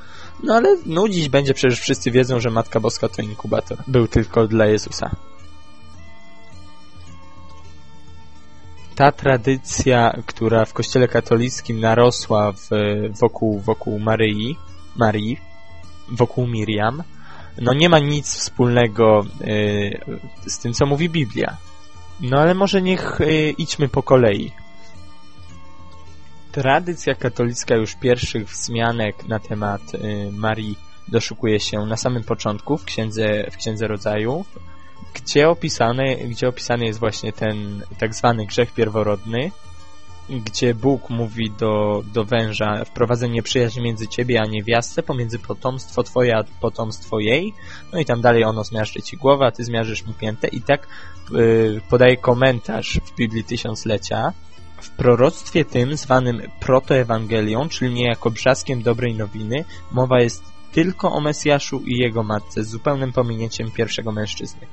no 0.43 0.55
ale 0.55 0.77
nudzić 0.87 1.29
będzie, 1.29 1.55
przecież 1.55 1.81
wszyscy 1.81 2.11
wiedzą, 2.11 2.41
że 2.41 2.51
Matka 2.51 2.81
Boska 2.81 3.09
to 3.09 3.23
inkubator. 3.23 3.79
Był 3.87 4.09
tylko 4.09 4.47
dla 4.47 4.67
Jezusa. 4.67 5.17
ta 8.95 9.13
tradycja, 9.13 10.17
która 10.27 10.65
w 10.65 10.73
kościele 10.73 11.09
katolickim 11.09 11.81
narosła 11.81 12.53
w, 12.53 12.69
wokół, 13.21 13.61
wokół 13.61 13.99
Maryi, 13.99 14.57
Marii, 14.97 15.41
wokół 16.09 16.47
Miriam, 16.47 17.03
no 17.61 17.75
nie 17.75 17.89
ma 17.89 17.99
nic 17.99 18.35
wspólnego 18.35 19.25
y, 19.41 20.01
z 20.47 20.59
tym, 20.59 20.73
co 20.73 20.87
mówi 20.87 21.11
Biblia. 21.11 21.57
No 22.21 22.39
ale 22.39 22.55
może 22.55 22.83
niech 22.83 23.21
y, 23.21 23.55
idźmy 23.59 23.89
po 23.89 24.03
kolei. 24.03 24.53
Tradycja 26.53 27.15
katolicka 27.15 27.75
już 27.75 27.95
pierwszych 27.95 28.49
wzmianek 28.49 29.29
na 29.29 29.39
temat 29.39 29.95
y, 29.95 30.33
Marii 30.33 30.79
doszukuje 31.09 31.61
się 31.61 31.87
na 31.87 31.97
samym 31.97 32.25
początku 32.25 32.79
w 32.79 32.85
Księdze, 32.85 33.51
w 33.51 33.57
Księdze 33.57 33.87
Rodzaju, 33.89 34.45
gdzie 35.15 35.49
opisany, 35.49 36.17
gdzie 36.17 36.49
opisany 36.49 36.87
jest 36.87 36.99
właśnie 36.99 37.33
ten 37.33 37.83
tak 37.99 38.15
zwany 38.15 38.47
grzech 38.47 38.75
pierworodny, 38.75 39.51
gdzie 40.29 40.75
Bóg 40.75 41.11
mówi 41.11 41.51
do, 41.51 42.03
do 42.15 42.25
węża 42.25 42.85
wprowadzę 42.85 43.29
nieprzyjaźń 43.29 43.81
między 43.81 44.09
ciebie 44.09 44.41
a 44.41 44.47
niewiastę, 44.47 45.03
pomiędzy 45.03 45.39
potomstwo 45.39 46.03
twoje 46.03 46.37
a 46.37 46.45
potomstwo 46.61 47.21
jej, 47.21 47.55
no 47.93 47.99
i 47.99 48.05
tam 48.05 48.21
dalej 48.21 48.45
ono 48.45 48.65
zmiażdży 48.65 49.03
ci 49.03 49.17
głowę, 49.17 49.47
a 49.47 49.51
ty 49.51 49.65
zmiażdżysz 49.65 50.07
mu 50.07 50.13
piętę 50.13 50.49
i 50.49 50.63
tak 50.63 50.87
yy, 51.31 51.81
podaje 51.91 52.17
komentarz 52.17 53.01
w 53.05 53.17
Biblii 53.17 53.45
Tysiąclecia, 53.45 54.33
w 54.81 54.91
proroctwie 54.91 55.65
tym, 55.65 55.97
zwanym 55.97 56.43
protoewangelią, 56.61 57.69
czyli 57.69 57.95
niejako 57.95 58.31
brzaskiem 58.31 58.83
dobrej 58.83 59.15
nowiny, 59.15 59.65
mowa 59.93 60.21
jest 60.21 60.43
tylko 60.73 61.13
o 61.13 61.21
Mesjaszu 61.21 61.81
i 61.87 61.99
jego 61.99 62.23
matce, 62.23 62.65
z 62.65 62.69
zupełnym 62.69 63.13
pominięciem 63.13 63.71
pierwszego 63.71 64.13
mężczyzny. 64.13 64.67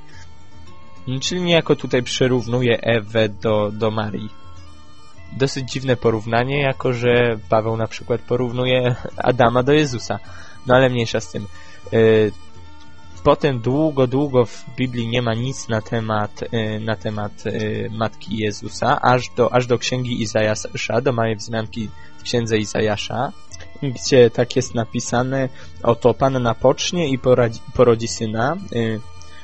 Czyli 1.20 1.42
niejako 1.42 1.76
tutaj 1.76 2.02
przyrównuje 2.02 2.80
Ewę 2.80 3.28
do, 3.28 3.70
do 3.72 3.90
Marii. 3.90 4.41
Dosyć 5.36 5.72
dziwne 5.72 5.96
porównanie, 5.96 6.60
jako 6.60 6.92
że 6.92 7.38
Paweł 7.48 7.76
na 7.76 7.86
przykład 7.86 8.20
porównuje 8.20 8.94
Adama 9.16 9.62
do 9.62 9.72
Jezusa. 9.72 10.18
No 10.66 10.74
ale 10.74 10.88
mniejsza 10.88 11.20
z 11.20 11.32
tym. 11.32 11.46
Y, 11.92 12.32
potem 13.24 13.60
długo, 13.60 14.06
długo 14.06 14.44
w 14.44 14.64
Biblii 14.76 15.08
nie 15.08 15.22
ma 15.22 15.34
nic 15.34 15.68
na 15.68 15.82
temat, 15.82 16.42
y, 16.42 16.80
na 16.80 16.96
temat 16.96 17.46
y, 17.46 17.90
Matki 17.92 18.36
Jezusa, 18.36 19.00
aż 19.02 19.28
do, 19.36 19.54
aż 19.54 19.66
do 19.66 19.78
księgi 19.78 20.22
Izajasza, 20.22 21.00
do 21.02 21.12
małej 21.12 21.36
wzmianki 21.36 21.88
w 22.18 22.22
księdze 22.22 22.58
Izajasza, 22.58 23.32
gdzie 23.82 24.30
tak 24.30 24.56
jest 24.56 24.74
napisane, 24.74 25.48
oto 25.82 26.14
Pan 26.14 26.54
pocznie 26.60 27.08
i 27.08 27.18
poradzi, 27.18 27.60
porodzi 27.74 28.08
syna, 28.08 28.56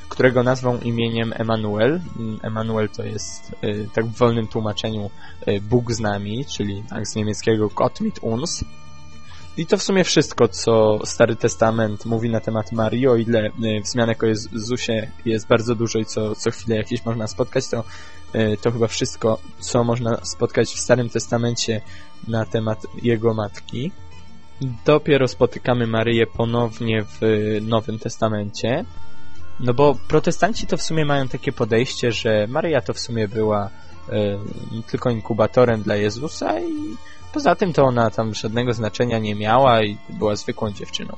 którego 0.09 0.43
nazwą 0.43 0.79
imieniem 0.79 1.33
Emanuel. 1.37 2.01
Emanuel 2.43 2.89
to 2.89 3.03
jest, 3.03 3.53
y, 3.65 3.89
tak 3.95 4.07
w 4.07 4.19
wolnym 4.19 4.47
tłumaczeniu, 4.47 5.11
y, 5.49 5.61
Bóg 5.61 5.93
z 5.93 6.01
nami, 6.01 6.45
czyli 6.47 6.83
tak 6.91 7.09
z 7.09 7.15
niemieckiego 7.15 7.69
Gott 7.69 8.01
mit 8.01 8.19
uns. 8.23 8.65
I 9.57 9.67
to 9.67 9.77
w 9.77 9.83
sumie 9.83 10.05
wszystko, 10.05 10.49
co 10.49 10.99
Stary 11.05 11.37
Testament 11.37 12.05
mówi 12.05 12.31
na 12.31 12.41
temat 12.41 12.73
Marii, 12.73 13.09
o 13.09 13.17
ile 13.17 13.47
y, 13.47 13.81
wzmianek 13.85 14.23
o 14.23 14.27
Jezusie 14.27 15.11
jest 15.25 15.47
bardzo 15.47 15.75
dużo 15.75 15.99
i 15.99 16.05
co, 16.05 16.35
co 16.35 16.51
chwilę 16.51 16.77
jakieś 16.77 17.05
można 17.05 17.27
spotkać, 17.27 17.69
to, 17.69 17.85
to 18.63 18.71
chyba 18.71 18.87
wszystko, 18.87 19.39
co 19.59 19.85
można 19.85 20.25
spotkać 20.25 20.69
w 20.69 20.81
Starym 20.81 21.11
Testamencie 21.11 21.81
na 22.29 22.45
temat 22.45 22.87
Jego 23.03 23.35
Matki. 23.35 23.93
Dopiero 24.85 25.29
spotykamy 25.29 25.87
Maryję 25.87 26.27
ponownie 26.27 27.05
w 27.05 27.21
Nowym 27.63 27.99
Testamencie. 27.99 28.85
No 29.61 29.75
bo 29.75 29.95
protestanci 30.09 30.67
to 30.67 30.77
w 30.77 30.83
sumie 30.83 31.05
mają 31.05 31.29
takie 31.29 31.53
podejście, 31.53 32.13
że 32.13 32.47
Maryja 32.49 32.81
to 32.81 32.95
w 32.95 33.01
sumie 33.01 33.29
była 33.29 33.71
y, 34.09 34.83
tylko 34.91 35.11
inkubatorem 35.11 35.83
dla 35.83 35.97
Jezusa 35.97 36.61
i 36.61 36.97
poza 37.33 37.55
tym 37.55 37.73
to 37.73 37.85
ona 37.85 38.11
tam 38.11 38.35
żadnego 38.35 38.73
znaczenia 38.73 39.19
nie 39.19 39.35
miała 39.35 39.83
i 39.83 39.99
była 40.09 40.37
zwykłą 40.37 40.71
dziewczyną. 40.71 41.17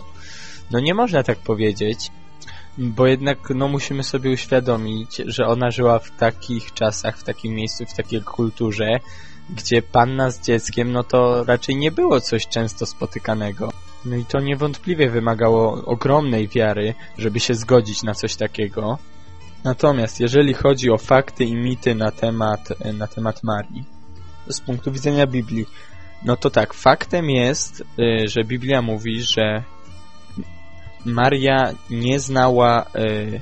No 0.71 0.81
nie 0.81 0.95
można 0.95 1.23
tak 1.23 1.39
powiedzieć, 1.39 2.11
bo 2.79 3.07
jednak 3.07 3.39
no 3.55 3.69
musimy 3.69 4.05
sobie 4.05 4.31
uświadomić, 4.31 5.17
że 5.27 5.47
ona 5.47 5.71
żyła 5.71 5.99
w 5.99 6.11
takich 6.11 6.75
czasach, 6.75 7.19
w 7.19 7.25
takim 7.25 7.55
miejscu, 7.55 7.85
w 7.87 7.95
takiej 7.95 8.23
kulturze, 8.23 9.01
gdzie 9.51 9.83
panna 9.83 10.31
z 10.31 10.41
dzieckiem, 10.41 10.93
no 10.93 11.05
to 11.05 11.45
raczej 11.45 11.77
nie 11.77 11.91
było 11.91 12.21
coś 12.21 12.49
często 12.49 12.87
spotykanego. 12.87 13.73
No 14.05 14.17
i 14.17 14.25
to 14.25 14.41
niewątpliwie 14.41 15.11
wymagało 15.11 15.85
ogromnej 15.85 16.49
wiary, 16.49 16.95
żeby 17.19 17.41
się 17.41 17.55
zgodzić 17.55 18.03
na 18.03 18.15
coś 18.15 18.37
takiego. 18.37 18.99
Natomiast 19.65 20.21
jeżeli 20.21 20.55
chodzi 20.55 20.91
o 20.91 20.99
fakty 20.99 21.45
i 21.45 21.57
mity 21.57 21.95
na 21.95 22.11
temat, 22.11 22.69
na 22.95 23.07
temat 23.07 23.43
Marii, 23.43 23.85
z 24.49 24.61
punktu 24.61 24.93
widzenia 24.93 25.27
Biblii, 25.27 25.67
no 26.25 26.37
to 26.37 26.51
tak, 26.51 26.75
faktem 26.75 27.31
jest, 27.31 27.81
y, 27.81 28.29
że 28.29 28.45
Biblia 28.45 28.83
mówi, 28.83 29.23
że 29.23 29.63
Maria 31.05 31.73
nie 31.91 32.21
znała, 32.21 32.87
y, 32.97 33.41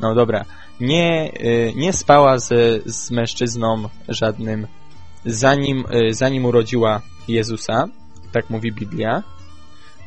no 0.00 0.14
dobra, 0.14 0.44
nie, 0.80 1.32
nie 1.76 1.92
spała 1.92 2.38
z, 2.38 2.82
z 2.86 3.10
mężczyzną 3.10 3.88
żadnym, 4.08 4.66
zanim, 5.26 5.84
zanim 6.10 6.44
urodziła 6.44 7.02
Jezusa, 7.28 7.88
tak 8.32 8.50
mówi 8.50 8.72
Biblia, 8.72 9.22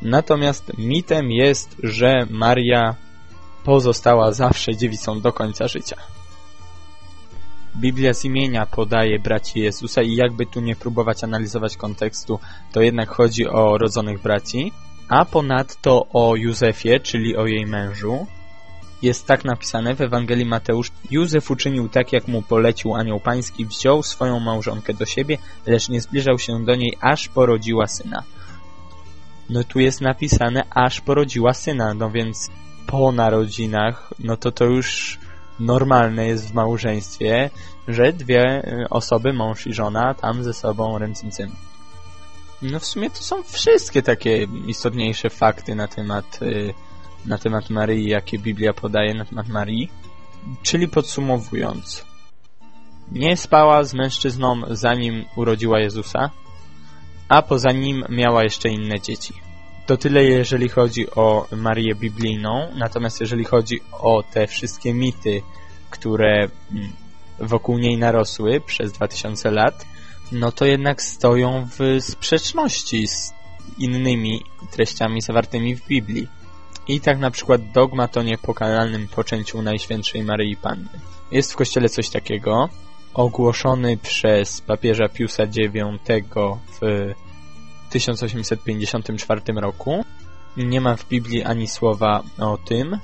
Natomiast 0.02 0.72
mitem 0.78 1.30
jest, 1.30 1.76
że 1.82 2.26
Maria 2.30 2.94
pozostała 3.64 4.32
zawsze 4.32 4.76
dziewicą 4.76 5.20
do 5.20 5.32
końca 5.32 5.68
życia. 5.68 5.96
Biblia 7.76 8.14
z 8.14 8.24
imienia 8.24 8.66
podaje 8.66 9.18
braci 9.18 9.60
Jezusa 9.60 10.02
i 10.02 10.14
jakby 10.14 10.46
tu 10.46 10.60
nie 10.60 10.76
próbować 10.76 11.24
analizować 11.24 11.76
kontekstu, 11.76 12.40
to 12.72 12.82
jednak 12.82 13.08
chodzi 13.08 13.46
o 13.46 13.78
rodzonych 13.78 14.22
braci, 14.22 14.72
a 15.08 15.24
ponadto 15.24 16.06
o 16.12 16.36
Józefie, 16.36 17.00
czyli 17.00 17.36
o 17.36 17.46
jej 17.46 17.66
mężu. 17.66 18.26
Jest 19.02 19.26
tak 19.26 19.44
napisane 19.44 19.94
w 19.94 20.00
Ewangelii 20.00 20.46
Mateusz. 20.46 20.90
Józef 21.10 21.50
uczynił 21.50 21.88
tak, 21.88 22.12
jak 22.12 22.28
mu 22.28 22.42
polecił 22.42 22.94
anioł 22.94 23.20
pański, 23.20 23.66
wziął 23.66 24.02
swoją 24.02 24.40
małżonkę 24.40 24.94
do 24.94 25.06
siebie, 25.06 25.38
lecz 25.66 25.88
nie 25.88 26.00
zbliżał 26.00 26.38
się 26.38 26.64
do 26.64 26.74
niej, 26.74 26.96
aż 27.00 27.28
porodziła 27.28 27.86
syna. 27.86 28.22
No 29.48 29.64
tu 29.64 29.80
jest 29.80 30.00
napisane, 30.00 30.62
aż 30.70 31.00
porodziła 31.00 31.54
syna, 31.54 31.94
no 31.94 32.10
więc 32.10 32.50
po 32.86 33.12
narodzinach, 33.12 34.10
no 34.18 34.36
to 34.36 34.52
to 34.52 34.64
już 34.64 35.18
normalne 35.60 36.26
jest 36.26 36.50
w 36.50 36.54
małżeństwie, 36.54 37.50
że 37.88 38.12
dwie 38.12 38.72
y, 38.82 38.88
osoby, 38.88 39.32
mąż 39.32 39.66
i 39.66 39.72
żona, 39.72 40.14
tam 40.14 40.44
ze 40.44 40.54
sobą 40.54 40.98
ręcym 40.98 41.30
cym. 41.30 41.50
No 42.62 42.80
w 42.80 42.86
sumie 42.86 43.10
to 43.10 43.22
są 43.22 43.42
wszystkie 43.42 44.02
takie 44.02 44.46
istotniejsze 44.66 45.30
fakty 45.30 45.74
na 45.74 45.88
temat, 45.88 46.42
y, 46.42 46.74
na 47.26 47.38
temat 47.38 47.70
Maryi, 47.70 48.08
jakie 48.08 48.38
Biblia 48.38 48.72
podaje 48.72 49.14
na 49.14 49.24
temat 49.24 49.48
Marii. 49.48 49.90
Czyli 50.62 50.88
podsumowując, 50.88 52.04
nie 53.12 53.36
spała 53.36 53.84
z 53.84 53.94
mężczyzną 53.94 54.60
zanim 54.70 55.24
urodziła 55.36 55.80
Jezusa, 55.80 56.30
a 57.28 57.42
poza 57.42 57.72
nim 57.72 58.04
miała 58.08 58.44
jeszcze 58.44 58.68
inne 58.68 59.00
dzieci. 59.00 59.34
To 59.86 59.96
tyle 59.96 60.24
jeżeli 60.24 60.68
chodzi 60.68 61.10
o 61.10 61.46
Marię 61.56 61.94
biblijną, 61.94 62.68
natomiast 62.76 63.20
jeżeli 63.20 63.44
chodzi 63.44 63.80
o 63.92 64.22
te 64.22 64.46
wszystkie 64.46 64.94
mity, 64.94 65.42
które 65.90 66.48
mm, 66.72 66.92
wokół 67.38 67.78
niej 67.78 67.98
narosły 67.98 68.60
przez 68.60 68.92
2000 68.92 69.50
lat, 69.50 69.86
no 70.32 70.52
to 70.52 70.64
jednak 70.64 71.02
stoją 71.02 71.68
w 71.78 72.02
sprzeczności 72.02 73.08
z 73.08 73.32
innymi 73.78 74.42
treściami 74.70 75.20
zawartymi 75.20 75.76
w 75.76 75.86
Biblii. 75.86 76.28
I 76.88 77.00
tak 77.00 77.18
na 77.18 77.30
przykład 77.30 77.72
dogmat 77.72 78.16
o 78.16 78.22
niepokalalnym 78.22 79.08
poczęciu 79.08 79.62
Najświętszej 79.62 80.22
Maryi 80.22 80.56
Panny. 80.56 80.88
Jest 81.30 81.52
w 81.52 81.56
kościele 81.56 81.88
coś 81.88 82.08
takiego, 82.10 82.68
ogłoszony 83.14 83.96
przez 83.96 84.60
papieża 84.60 85.08
Piusa 85.08 85.44
IX 85.44 86.34
w 86.80 87.14
1854 87.90 89.40
roku. 89.56 90.04
Nie 90.56 90.80
ma 90.80 90.96
w 90.96 91.08
Biblii 91.08 91.44
ani 91.44 91.66
słowa 91.66 92.22
o 92.38 92.58
tym. 92.58 92.98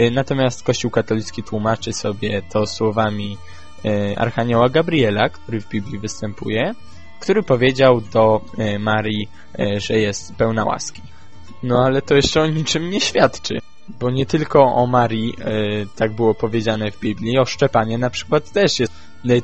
Y, 0.00 0.10
natomiast 0.10 0.62
Kościół 0.62 0.90
katolicki 0.90 1.42
tłumaczy 1.42 1.92
sobie 1.92 2.42
to 2.42 2.66
słowami 2.66 3.38
y, 3.84 4.18
Archanioła 4.18 4.68
Gabriela, 4.68 5.28
który 5.28 5.60
w 5.60 5.68
Biblii 5.68 5.98
występuje, 5.98 6.74
który 7.20 7.42
powiedział 7.42 8.00
do 8.00 8.40
y, 8.58 8.78
Marii, 8.78 9.28
że 9.76 9.98
jest 9.98 10.34
pełna 10.34 10.64
łaski. 10.64 11.02
No 11.62 11.84
ale 11.84 12.02
to 12.02 12.14
jeszcze 12.14 12.40
o 12.40 12.46
niczym 12.46 12.90
nie 12.90 13.00
świadczy, 13.00 13.58
bo 13.88 14.10
nie 14.10 14.26
tylko 14.26 14.62
o 14.62 14.86
Marii 14.86 15.34
tak 15.96 16.12
było 16.12 16.34
powiedziane 16.34 16.90
w 16.90 17.00
Biblii, 17.00 17.38
o 17.38 17.44
Szczepanie 17.44 17.98
na 17.98 18.10
przykład 18.10 18.50
też 18.50 18.80
jest 18.80 18.92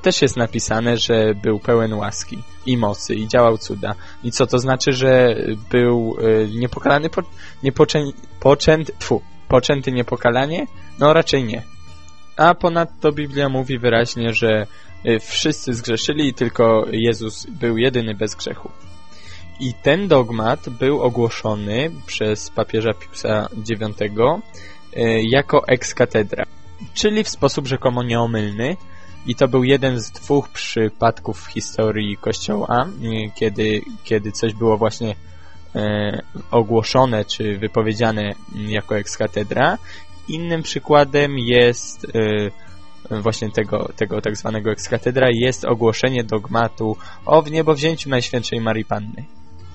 też 0.02 0.22
jest 0.22 0.36
napisane, 0.36 0.96
że 0.96 1.34
był 1.34 1.58
pełen 1.58 1.94
łaski 1.94 2.42
i 2.66 2.76
mocy 2.76 3.14
i 3.14 3.28
działał 3.28 3.58
cuda. 3.58 3.94
I 4.24 4.30
co 4.30 4.46
to 4.46 4.58
znaczy, 4.58 4.92
że 4.92 5.36
był 5.70 6.16
y, 6.20 6.48
niepokalany, 6.54 7.10
po, 7.10 7.22
niepoczę, 7.62 7.98
poczęty, 8.40 8.92
tfu, 8.98 9.22
poczęty 9.48 9.92
niepokalanie? 9.92 10.66
No 10.98 11.12
raczej 11.12 11.44
nie. 11.44 11.62
A 12.36 12.54
ponadto 12.54 13.12
Biblia 13.12 13.48
mówi 13.48 13.78
wyraźnie, 13.78 14.32
że 14.32 14.66
y, 15.06 15.18
wszyscy 15.20 15.74
zgrzeszyli 15.74 16.28
i 16.28 16.34
tylko 16.34 16.86
Jezus 16.90 17.46
był 17.46 17.78
jedyny 17.78 18.14
bez 18.14 18.34
grzechu. 18.34 18.70
I 19.60 19.74
ten 19.82 20.08
dogmat 20.08 20.68
był 20.68 21.02
ogłoszony 21.02 21.90
przez 22.06 22.50
papieża 22.50 22.94
Piusa 22.94 23.48
IX 23.56 24.00
y, 24.00 25.22
jako 25.22 25.68
ex 25.68 25.94
cathedra, 25.94 26.44
czyli 26.94 27.24
w 27.24 27.28
sposób 27.28 27.66
rzekomo 27.66 28.02
nieomylny, 28.02 28.76
i 29.26 29.34
to 29.34 29.48
był 29.48 29.64
jeden 29.64 30.00
z 30.00 30.10
dwóch 30.10 30.48
przypadków 30.48 31.40
w 31.40 31.46
historii 31.46 32.16
Kościoła, 32.16 32.86
kiedy, 33.34 33.80
kiedy 34.04 34.32
coś 34.32 34.54
było 34.54 34.76
właśnie 34.76 35.14
e, 35.74 36.22
ogłoszone 36.50 37.24
czy 37.24 37.58
wypowiedziane 37.58 38.32
jako 38.54 38.98
ekskatedra. 38.98 39.78
Innym 40.28 40.62
przykładem 40.62 41.38
jest 41.38 42.06
e, 42.14 43.20
właśnie 43.20 43.50
tego, 43.50 43.90
tego 43.96 44.20
tak 44.20 44.36
zwanego 44.36 44.70
ekskatedra 44.70 45.28
jest 45.30 45.64
ogłoszenie 45.64 46.24
dogmatu 46.24 46.96
o 47.26 47.42
wniebowzięciu 47.42 48.10
Najświętszej 48.10 48.60
Marii 48.60 48.84
Panny. 48.84 49.24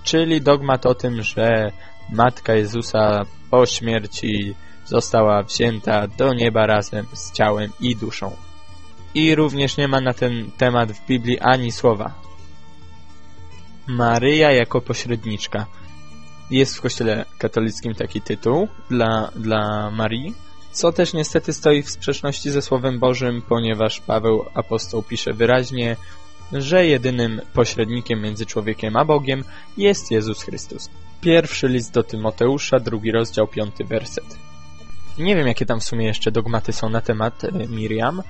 Czyli 0.04 0.42
dogmat 0.42 0.86
o 0.86 0.96
tym, 0.96 1.24
że 1.24 1.72
Matka 2.12 2.54
Jezusa 2.54 3.26
po 3.52 3.66
śmierci 3.66 4.56
została 4.86 5.44
wzięta 5.44 6.08
do 6.08 6.34
nieba 6.34 6.66
razem 6.66 7.06
z 7.14 7.32
ciałem 7.32 7.72
i 7.80 7.96
duszą 7.96 8.45
i 9.15 9.36
również 9.36 9.78
nie 9.78 9.88
ma 9.88 10.01
na 10.01 10.13
ten 10.13 10.51
temat 10.58 10.91
w 10.91 11.06
Biblii 11.06 11.39
ani 11.39 11.71
słowa. 11.71 12.13
Maryja 13.88 14.51
jako 14.51 14.82
pośredniczka. 14.82 15.65
Jest 16.51 16.78
w 16.78 16.82
kościele 16.82 17.25
katolickim 17.38 17.95
taki 17.95 18.21
tytuł 18.21 18.67
dla, 18.89 19.32
dla 19.36 19.91
Marii, 19.91 20.34
co 20.71 20.91
też 20.91 21.13
niestety 21.13 21.54
stoi 21.54 21.84
w 21.84 21.89
sprzeczności 21.89 22.51
ze 22.51 22.62
Słowem 22.62 22.99
Bożym, 22.99 23.41
ponieważ 23.41 23.99
Paweł 23.99 24.45
apostoł 24.54 25.04
pisze 25.04 25.34
wyraźnie, 25.34 25.97
że 26.51 26.86
jedynym 26.86 27.41
pośrednikiem 27.54 28.21
między 28.21 28.45
człowiekiem 28.45 28.95
a 28.95 29.06
Bogiem 29.06 29.43
jest 29.78 30.12
Jezus 30.12 30.43
Chrystus. 30.43 30.89
Pierwszy 31.21 31.67
list 31.67 31.93
do 31.93 32.04
Tymoteusza, 32.04 32.80
drugi 32.80 33.12
rozdział, 33.12 33.47
piąty 33.47 33.84
werset. 33.84 34.38
Nie 35.17 35.36
wiem, 35.36 35.47
jakie 35.47 35.65
tam 35.65 35.80
w 35.80 35.84
sumie 35.84 36.06
jeszcze 36.06 36.32
dogmaty 36.32 36.73
są 36.73 36.89
na 36.89 37.01
temat 37.01 37.43
e, 37.43 37.51
Miriam, 37.67 38.21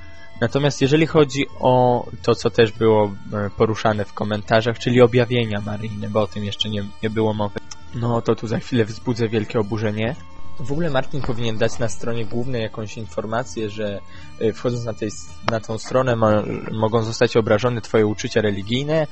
Natomiast 0.41 0.81
jeżeli 0.81 1.07
chodzi 1.07 1.45
o 1.59 2.05
to, 2.21 2.35
co 2.35 2.49
też 2.49 2.71
było 2.71 3.11
e, 3.33 3.49
poruszane 3.57 4.05
w 4.05 4.13
komentarzach, 4.13 4.79
czyli 4.79 5.01
objawienia 5.01 5.61
maryjne, 5.61 6.09
bo 6.09 6.21
o 6.21 6.27
tym 6.27 6.43
jeszcze 6.45 6.69
nie, 6.69 6.83
nie 7.03 7.09
było 7.09 7.33
mowy, 7.33 7.59
no 7.95 8.21
to 8.21 8.35
tu 8.35 8.47
za 8.47 8.59
chwilę 8.59 8.85
wzbudzę 8.85 9.29
wielkie 9.29 9.59
oburzenie. 9.59 10.15
W 10.59 10.71
ogóle 10.71 10.89
Martin 10.89 11.21
powinien 11.21 11.57
dać 11.57 11.79
na 11.79 11.89
stronie 11.89 12.25
głównej 12.25 12.61
jakąś 12.61 12.97
informację, 12.97 13.69
że 13.69 14.01
e, 14.39 14.53
wchodząc 14.53 14.85
na, 14.85 14.93
tej, 14.93 15.09
na 15.51 15.59
tą 15.59 15.77
stronę 15.77 16.15
mo, 16.15 16.27
mogą 16.71 17.03
zostać 17.03 17.37
obrażone 17.37 17.81
twoje 17.81 18.05
uczucia 18.05 18.41
religijne 18.41 19.07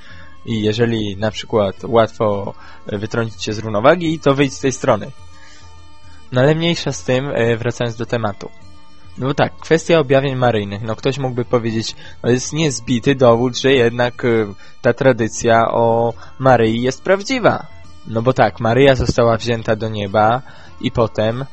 i 0.45 0.63
jeżeli 0.63 1.17
na 1.17 1.31
przykład 1.31 1.75
łatwo 1.83 2.53
wytrącić 2.85 3.43
się 3.43 3.53
z 3.53 3.59
równowagi, 3.59 4.19
to 4.19 4.33
wyjdź 4.35 4.53
z 4.53 4.59
tej 4.59 4.71
strony. 4.71 5.11
No 6.31 6.41
ale 6.41 6.55
mniejsza 6.55 6.91
z 6.91 7.03
tym, 7.03 7.29
e, 7.33 7.57
wracając 7.57 7.95
do 7.95 8.05
tematu. 8.05 8.49
No 9.17 9.33
tak, 9.33 9.55
kwestia 9.57 9.99
objawień 9.99 10.35
maryjnych. 10.35 10.81
No 10.81 10.95
ktoś 10.95 11.17
mógłby 11.17 11.45
powiedzieć, 11.45 11.95
no 12.23 12.29
jest 12.29 12.53
niezbity 12.53 13.15
dowód, 13.15 13.57
że 13.57 13.71
jednak 13.71 14.25
y, 14.25 14.47
ta 14.81 14.93
tradycja 14.93 15.71
o 15.71 16.13
Maryi 16.39 16.81
jest 16.81 17.03
prawdziwa. 17.03 17.67
No 18.07 18.21
bo 18.21 18.33
tak, 18.33 18.59
Maryja 18.59 18.95
została 18.95 19.37
wzięta 19.37 19.75
do 19.75 19.89
nieba 19.89 20.41
i 20.81 20.91
potem 20.91 21.45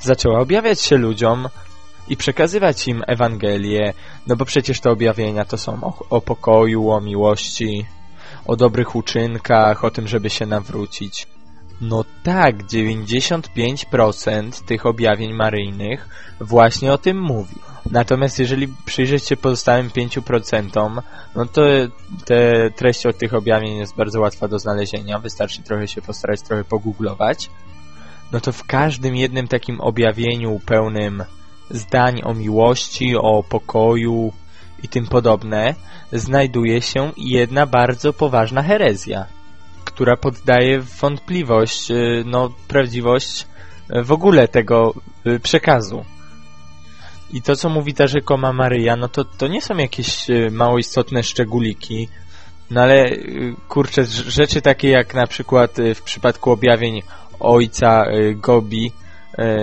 zaczęła 0.00 0.40
objawiać 0.40 0.80
się 0.80 0.96
ludziom 0.96 1.48
i 2.08 2.16
przekazywać 2.16 2.88
im 2.88 3.04
Ewangelię, 3.06 3.94
no 4.26 4.36
bo 4.36 4.44
przecież 4.44 4.80
te 4.80 4.90
objawienia 4.90 5.44
to 5.44 5.58
są 5.58 5.84
o, 5.84 6.06
o 6.10 6.20
pokoju, 6.20 6.90
o 6.90 7.00
miłości, 7.00 7.86
o 8.46 8.56
dobrych 8.56 8.96
uczynkach, 8.96 9.84
o 9.84 9.90
tym, 9.90 10.08
żeby 10.08 10.30
się 10.30 10.46
nawrócić. 10.46 11.26
No 11.80 12.04
tak, 12.22 12.56
95% 12.56 14.64
tych 14.64 14.86
objawień 14.86 15.32
maryjnych 15.32 16.08
właśnie 16.40 16.92
o 16.92 16.98
tym 16.98 17.20
mówi. 17.20 17.54
Natomiast 17.90 18.38
jeżeli 18.38 18.68
przyjrzeć 18.84 19.28
się 19.28 19.36
pozostałym 19.36 19.90
5%, 19.90 21.02
no 21.34 21.46
to 21.46 21.62
te 22.24 22.70
treść 22.70 23.02
tych 23.18 23.34
objawień 23.34 23.76
jest 23.76 23.96
bardzo 23.96 24.20
łatwa 24.20 24.48
do 24.48 24.58
znalezienia. 24.58 25.18
Wystarczy 25.18 25.62
trochę 25.62 25.88
się 25.88 26.02
postarać, 26.02 26.42
trochę 26.42 26.64
pogooglować. 26.64 27.50
No 28.32 28.40
to 28.40 28.52
w 28.52 28.64
każdym 28.64 29.16
jednym 29.16 29.48
takim 29.48 29.80
objawieniu 29.80 30.60
pełnym 30.66 31.24
zdań 31.70 32.20
o 32.24 32.34
miłości, 32.34 33.16
o 33.16 33.42
pokoju 33.42 34.32
i 34.82 34.88
tym 34.88 35.06
podobne 35.06 35.74
znajduje 36.12 36.82
się 36.82 37.12
jedna 37.16 37.66
bardzo 37.66 38.12
poważna 38.12 38.62
herezja 38.62 39.35
która 39.96 40.16
poddaje 40.16 40.80
wątpliwość 40.80 41.90
y, 41.90 42.22
no, 42.26 42.50
prawdziwość 42.68 43.46
y, 43.96 44.02
w 44.02 44.12
ogóle 44.12 44.48
tego 44.48 44.94
y, 45.26 45.40
przekazu. 45.40 46.04
I 47.32 47.42
to, 47.42 47.56
co 47.56 47.68
mówi 47.68 47.94
ta 47.94 48.06
rzekoma 48.06 48.52
Maryja, 48.52 48.96
no 48.96 49.08
to, 49.08 49.24
to 49.24 49.46
nie 49.48 49.62
są 49.62 49.76
jakieś 49.76 50.26
mało 50.50 50.78
istotne 50.78 51.22
szczególiki, 51.22 52.08
no 52.70 52.80
ale 52.80 53.04
kurczę, 53.68 54.04
rzeczy 54.04 54.62
takie 54.62 54.88
jak 54.88 55.14
na 55.14 55.26
przykład 55.26 55.76
w 55.94 56.02
przypadku 56.02 56.50
objawień 56.50 57.02
ojca 57.40 58.04
Gobi, 58.34 58.92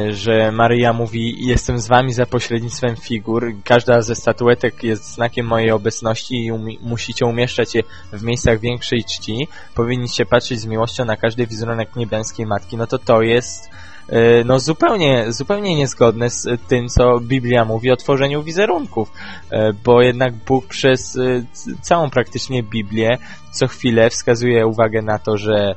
że 0.09 0.51
Maryja 0.51 0.93
mówi 0.93 1.47
jestem 1.47 1.79
z 1.79 1.87
wami 1.87 2.13
za 2.13 2.25
pośrednictwem 2.25 2.95
figur. 2.95 3.53
Każda 3.63 4.01
ze 4.01 4.15
statuetek 4.15 4.83
jest 4.83 5.13
znakiem 5.13 5.45
mojej 5.45 5.71
obecności 5.71 6.45
i 6.45 6.51
umi 6.51 6.79
musicie 6.81 7.25
umieszczać 7.25 7.75
je 7.75 7.83
w 8.13 8.23
miejscach 8.23 8.59
większej 8.59 9.03
czci. 9.03 9.47
Powinniście 9.75 10.25
patrzeć 10.25 10.59
z 10.59 10.65
miłością 10.65 11.05
na 11.05 11.17
każdy 11.17 11.47
wizerunek 11.47 11.95
niebiańskiej 11.95 12.45
Matki. 12.45 12.77
No 12.77 12.87
to 12.87 12.97
to 12.97 13.21
jest 13.21 13.69
E, 14.09 14.43
no 14.43 14.59
zupełnie, 14.59 15.25
zupełnie 15.31 15.75
niezgodne 15.75 16.29
z 16.29 16.47
tym, 16.67 16.89
co 16.89 17.19
Biblia 17.19 17.65
mówi 17.65 17.91
o 17.91 17.95
tworzeniu 17.95 18.43
wizerunków, 18.43 19.11
e, 19.49 19.73
bo 19.73 20.01
jednak 20.01 20.33
Bóg 20.33 20.67
przez 20.67 21.17
e, 21.17 21.43
całą 21.81 22.09
praktycznie 22.09 22.63
Biblię 22.63 23.17
co 23.51 23.67
chwilę 23.67 24.09
wskazuje 24.09 24.67
uwagę 24.67 25.01
na 25.01 25.19
to, 25.19 25.37
że 25.37 25.75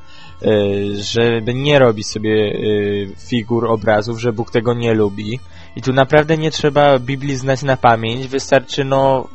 żeby 0.98 1.54
nie 1.54 1.78
robić 1.78 2.06
sobie 2.06 2.58
figur, 3.28 3.66
obrazów, 3.66 4.20
że 4.20 4.32
Bóg 4.32 4.50
tego 4.50 4.74
nie 4.74 4.94
lubi. 4.94 5.40
I 5.76 5.82
tu 5.82 5.92
naprawdę 5.92 6.36
nie 6.36 6.50
trzeba 6.50 6.98
Biblii 6.98 7.36
znać 7.36 7.62
na 7.62 7.76
pamięć, 7.76 8.26
wystarczy 8.28 8.84
no 8.84 9.28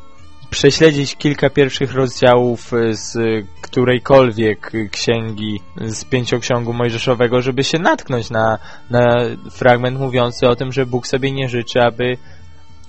prześledzić 0.51 1.15
kilka 1.15 1.49
pierwszych 1.49 1.93
rozdziałów 1.93 2.73
e, 2.73 2.93
z 2.93 3.17
którejkolwiek 3.61 4.71
księgi 4.91 5.61
z 5.81 6.05
pięcioksiągu 6.05 6.73
mojżeszowego, 6.73 7.41
żeby 7.41 7.63
się 7.63 7.79
natknąć 7.79 8.29
na, 8.29 8.59
na 8.89 9.17
fragment 9.51 9.99
mówiący 9.99 10.47
o 10.47 10.55
tym, 10.55 10.71
że 10.71 10.85
Bóg 10.85 11.07
sobie 11.07 11.31
nie 11.31 11.49
życzy, 11.49 11.81
aby 11.81 12.17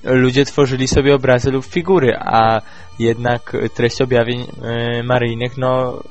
ludzie 0.04 0.44
tworzyli 0.44 0.88
sobie 0.88 1.14
obrazy 1.14 1.50
lub 1.50 1.64
figury, 1.64 2.16
a 2.18 2.60
jednak 2.98 3.56
treść 3.74 4.02
objawień 4.02 4.40
e, 4.40 5.02
maryjnych 5.02 5.58
no, 5.58 6.02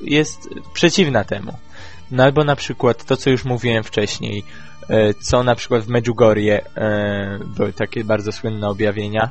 jest 0.00 0.48
przeciwna 0.72 1.24
temu. 1.24 1.52
No 2.10 2.22
albo 2.24 2.44
na 2.44 2.56
przykład 2.56 3.04
to, 3.04 3.16
co 3.16 3.30
już 3.30 3.44
mówiłem 3.44 3.84
wcześniej, 3.84 4.44
e, 4.88 5.14
co 5.14 5.42
na 5.42 5.54
przykład 5.54 5.82
w 5.82 5.88
Medjugorje 5.88 6.64
były 7.46 7.72
takie 7.72 8.04
bardzo 8.04 8.32
słynne 8.32 8.68
objawienia, 8.68 9.30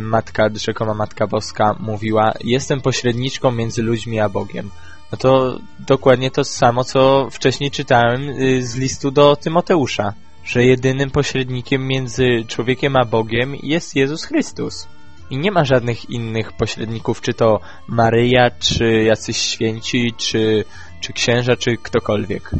matka, 0.00 0.50
rzekoma 0.54 0.94
Matka 0.94 1.26
Boska 1.26 1.76
mówiła 1.80 2.32
jestem 2.44 2.80
pośredniczką 2.80 3.52
między 3.52 3.82
ludźmi 3.82 4.20
a 4.20 4.28
Bogiem. 4.28 4.70
No 5.12 5.18
to 5.18 5.58
dokładnie 5.78 6.30
to 6.30 6.44
samo, 6.44 6.84
co 6.84 7.28
wcześniej 7.30 7.70
czytałem 7.70 8.28
y, 8.28 8.66
z 8.66 8.76
listu 8.76 9.10
do 9.10 9.36
Tymoteusza, 9.36 10.12
że 10.44 10.64
jedynym 10.64 11.10
pośrednikiem 11.10 11.86
między 11.86 12.44
człowiekiem 12.48 12.96
a 12.96 13.04
Bogiem 13.04 13.56
jest 13.62 13.96
Jezus 13.96 14.24
Chrystus. 14.24 14.88
I 15.30 15.38
nie 15.38 15.50
ma 15.50 15.64
żadnych 15.64 16.10
innych 16.10 16.52
pośredników, 16.52 17.20
czy 17.20 17.34
to 17.34 17.60
Maryja, 17.88 18.50
czy 18.50 19.02
jacyś 19.02 19.36
święci, 19.36 20.14
czy, 20.16 20.64
czy 21.00 21.12
księża, 21.12 21.56
czy 21.56 21.76
ktokolwiek. 21.76 22.50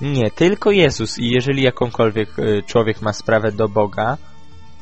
Nie, 0.00 0.30
tylko 0.30 0.70
Jezus. 0.70 1.18
I 1.18 1.30
jeżeli 1.30 1.62
jakąkolwiek 1.62 2.38
y, 2.38 2.62
człowiek 2.66 3.02
ma 3.02 3.12
sprawę 3.12 3.52
do 3.52 3.68
Boga, 3.68 4.16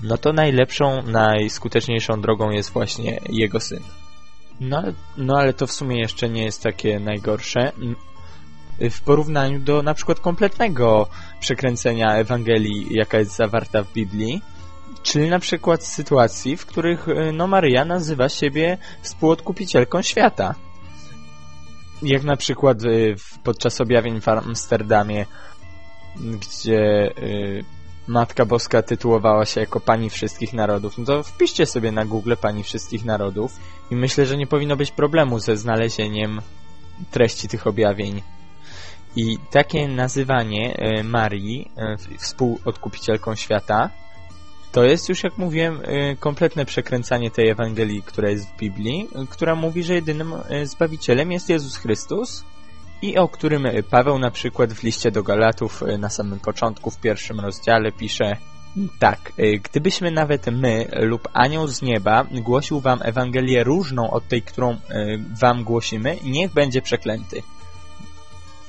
no 0.03 0.19
to 0.19 0.33
najlepszą, 0.33 1.03
najskuteczniejszą 1.03 2.21
drogą 2.21 2.51
jest 2.51 2.71
właśnie 2.73 3.21
jego 3.29 3.61
syn. 3.61 3.81
No, 4.61 4.83
no 5.17 5.39
ale 5.39 5.53
to 5.53 5.67
w 5.67 5.73
sumie 5.73 5.99
jeszcze 5.99 6.29
nie 6.29 6.45
jest 6.45 6.63
takie 6.63 7.01
najgorsze 7.01 7.73
w 8.81 9.01
porównaniu 9.01 9.61
do 9.61 9.83
na 9.83 9.95
przykład 9.95 10.21
kompletnego 10.21 11.09
przekręcenia 11.41 12.17
Ewangelii, 12.17 12.87
jaka 12.91 13.19
jest 13.19 13.37
zawarta 13.37 13.83
w 13.83 13.93
Biblii, 13.93 14.43
czyli 15.03 15.31
na 15.31 15.39
przykład 15.39 15.85
sytuacji, 15.85 16.57
w 16.57 16.67
których 16.67 17.09
e, 17.09 17.33
no, 17.33 17.47
Maryja 17.47 17.85
nazywa 17.85 18.29
siebie 18.29 18.79
współodkupicielką 19.03 20.03
świata. 20.03 20.55
Jak 22.03 22.25
na 22.25 22.37
przykład 22.37 22.85
e, 22.85 22.89
podczas 23.45 23.81
objawień 23.81 24.21
w 24.21 24.29
Amsterdamie, 24.29 25.27
gdzie 26.17 26.81
e, 26.81 27.13
Matka 28.07 28.45
Boska 28.45 28.83
tytułowała 28.83 29.45
się 29.45 29.61
jako 29.61 29.81
Pani 29.81 30.11
Wszystkich 30.11 30.53
Narodów, 30.53 30.99
no 30.99 31.05
to 31.05 31.23
wpiszcie 31.23 31.67
sobie 31.67 31.93
na 31.93 32.05
Google 32.05 32.35
Pani 32.41 32.63
Wszystkich 32.63 33.05
Narodów 33.05 33.53
i 33.91 33.97
myślę, 33.97 34.27
że 34.27 34.37
nie 34.37 34.47
powinno 34.47 34.77
być 34.77 34.91
problemu 34.91 35.39
ze 35.39 35.57
znalezieniem 35.57 36.41
treści 37.11 37.49
tych 37.49 37.67
objawień. 37.67 38.23
I 39.17 39.39
takie 39.51 39.89
nazywanie 39.89 40.77
Marii 41.05 41.71
współodkupicielką 42.19 43.35
świata 43.35 43.91
to 44.77 44.85
jest 44.85 45.09
już, 45.09 45.25
jak 45.25 45.39
mówiłem, 45.39 45.81
e, 45.85 46.17
kompletne 46.17 46.65
przekręcanie 46.65 47.31
tej 47.31 47.49
Ewangelii, 47.49 48.03
która 48.03 48.31
jest 48.31 48.49
w 48.49 48.57
Biblii, 48.57 49.09
która 49.31 49.55
mówi, 49.55 49.83
że 49.83 49.95
jedynym 49.95 50.35
Zbawicielem 50.65 51.33
jest 51.33 51.49
Jezus 51.49 51.77
Chrystus, 51.77 52.45
i 53.03 53.19
o 53.19 53.29
którym 53.29 53.67
Paweł 53.91 54.19
na 54.19 54.31
przykład 54.31 54.73
w 54.73 54.83
liście 54.83 55.11
do 55.11 55.23
Galatów 55.23 55.83
na 55.99 56.11
samym 56.11 56.41
początku 56.41 56.91
w 56.91 57.01
pierwszym 57.01 57.41
rozdziale 57.41 57.93
pisze 57.93 58.37
tak, 58.99 59.33
gdybyśmy 59.71 60.11
nawet 60.11 60.47
my 60.47 60.89
lub 61.01 61.29
anioł 61.33 61.67
z 61.67 61.83
nieba 61.83 62.25
głosił 62.31 62.81
wam 62.81 62.99
Ewangelię 63.03 63.65
różną 63.65 64.11
od 64.11 64.29
tej, 64.29 64.43
którą 64.43 64.77
wam 65.41 65.65
głosimy, 65.65 66.17
niech 66.25 66.53
będzie 66.53 66.83
przeklęty. 66.83 67.43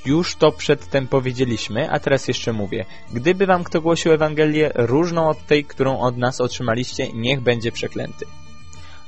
Już 0.08 0.36
to 0.36 0.52
przedtem 0.52 1.08
powiedzieliśmy, 1.08 1.90
a 1.90 2.00
teraz 2.00 2.28
jeszcze 2.28 2.52
mówię. 2.52 2.84
Gdyby 3.12 3.46
wam 3.46 3.64
kto 3.64 3.80
głosił 3.80 4.12
Ewangelię 4.12 4.70
różną 4.74 5.28
od 5.28 5.46
tej, 5.46 5.64
którą 5.64 5.98
od 5.98 6.16
nas 6.16 6.40
otrzymaliście, 6.40 7.12
niech 7.12 7.40
będzie 7.40 7.72
przeklęty. 7.72 8.26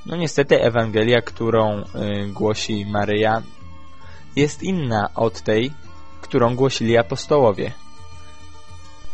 No 0.07 0.17
niestety 0.17 0.63
Ewangelia, 0.63 1.21
którą 1.23 1.81
y, 1.81 1.85
głosi 2.29 2.87
Maryja, 2.87 3.43
jest 4.37 4.63
inna 4.63 5.11
od 5.15 5.41
tej, 5.41 5.73
którą 6.21 6.57
głosili 6.57 6.99
apostołowie. 6.99 7.73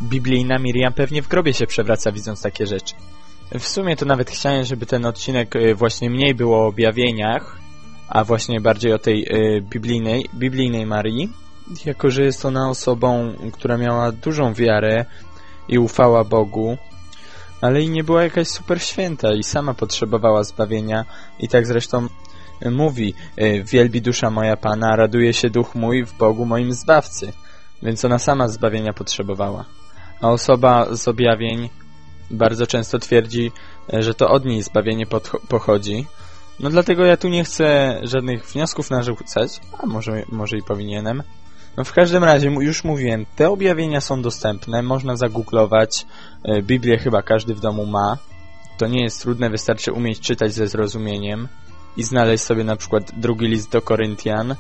Biblijna 0.03 0.59
Miriam 0.59 0.93
pewnie 0.93 1.23
w 1.23 1.29
grobie 1.29 1.55
się 1.55 1.67
przewraca 1.67 2.13
widząc 2.13 2.43
takie 2.43 2.67
rzeczy. 2.67 2.95
W 3.59 3.69
sumie 3.69 3.97
to 3.97 4.05
nawet 4.07 4.31
chciałem, 4.31 4.65
żeby 4.65 4.87
ten 4.87 5.07
odcinek 5.07 5.57
y, 5.57 5.75
właśnie 5.75 6.11
mniej 6.11 6.35
było 6.35 6.59
o 6.59 6.67
objawieniach, 6.67 7.59
a 8.09 8.25
właśnie 8.25 8.61
bardziej 8.61 8.93
o 8.93 8.99
tej 8.99 9.23
y, 9.23 9.63
biblijnej, 9.63 10.29
biblijnej 10.35 10.87
Marii, 10.87 11.46
jako 11.85 12.11
że 12.11 12.23
jest 12.23 12.45
ona 12.45 12.71
osobą, 12.71 13.33
która 13.53 13.77
miała 13.77 14.13
dużą 14.13 14.55
wiarę 14.55 15.05
i 15.69 15.79
ufała 15.79 16.25
Bogu, 16.25 16.77
ale 17.61 17.83
i 17.83 17.91
nie 17.91 18.05
była 18.05 18.23
jakaś 18.23 18.49
super 18.49 18.83
święta 18.83 19.35
i 19.35 19.43
sama 19.43 19.75
potrzebowała 19.75 20.45
zbawienia 20.45 21.05
i 21.39 21.49
tak 21.49 21.67
zresztą 21.67 22.09
mówi 22.71 23.15
e, 23.37 23.63
wielbi 23.63 24.03
dusza 24.03 24.31
moja 24.31 24.57
Pana, 24.57 24.97
raduje 24.97 25.33
się 25.33 25.51
duch 25.51 25.75
mój 25.75 26.05
w 26.05 26.17
Bogu 26.19 26.47
moim 26.47 26.73
Zbawcy. 26.73 27.33
Więc 27.83 28.05
ona 28.05 28.19
sama 28.19 28.49
zbawienia 28.49 28.93
potrzebowała. 28.93 29.65
A 30.21 30.29
osoba 30.29 30.97
z 30.97 31.09
objawień 31.09 31.69
bardzo 32.31 32.67
często 32.67 32.99
twierdzi, 32.99 33.53
e, 33.93 34.03
że 34.03 34.15
to 34.15 34.31
od 34.31 34.45
niej 34.45 34.63
zbawienie 34.63 35.07
pochodzi. 35.49 36.07
No 36.61 36.71
dlatego 36.71 37.05
ja 37.05 37.17
tu 37.17 37.29
nie 37.29 37.45
chcę 37.45 37.99
żadnych 38.03 38.47
wniosków 38.47 38.91
narzucać, 38.91 39.61
a 39.79 39.87
może, 39.87 40.23
może 40.29 40.57
i 40.57 40.63
powinienem. 40.63 41.23
No 41.77 41.85
w 41.85 41.93
każdym 41.93 42.25
razie, 42.25 42.49
już 42.49 42.85
mówiłem, 42.85 43.27
te 43.37 43.51
objawienia 43.51 44.01
są 44.01 44.23
dostępne, 44.23 44.83
można 44.83 45.17
zagooglować, 45.17 46.07
e, 46.45 46.63
Biblię 46.63 46.99
chyba 46.99 47.23
każdy 47.23 47.55
w 47.55 47.61
domu 47.61 47.87
ma. 47.87 48.19
To 48.79 48.87
nie 48.87 49.03
jest 49.03 49.23
trudne, 49.23 49.51
wystarczy 49.51 49.93
umieć 49.93 50.21
czytać 50.21 50.53
ze 50.53 50.69
zrozumieniem 50.69 51.49
i 51.97 52.03
znaleźć 52.03 52.45
sobie 52.45 52.65
na 52.65 52.77
przykład 52.77 53.13
drugi 53.17 53.47
list 53.47 53.71
do 53.71 53.83
Koryntian 53.83 54.53
y, 54.53 54.57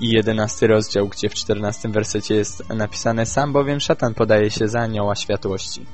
i 0.00 0.08
jedenasty 0.08 0.66
rozdział, 0.66 1.08
gdzie 1.08 1.28
w 1.28 1.34
czternastym 1.34 1.92
wersecie 1.92 2.34
jest 2.34 2.68
napisane 2.68 3.26
Sam 3.26 3.52
bowiem 3.52 3.80
szatan 3.80 4.14
podaje 4.14 4.50
się 4.50 4.68
za 4.68 4.80
anioła 4.80 5.14
światłości. 5.14 5.86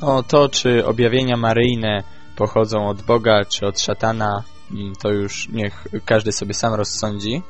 No 0.00 0.22
to, 0.22 0.48
czy 0.48 0.86
objawienia 0.86 1.36
maryjne 1.36 2.02
pochodzą 2.36 2.88
od 2.88 3.02
Boga, 3.02 3.44
czy 3.44 3.66
od 3.66 3.80
szatana, 3.80 4.42
mm, 4.70 4.92
to 4.96 5.10
już 5.10 5.48
niech 5.48 5.86
każdy 6.04 6.32
sobie 6.32 6.54
sam 6.54 6.74
rozsądzi. 6.74 7.42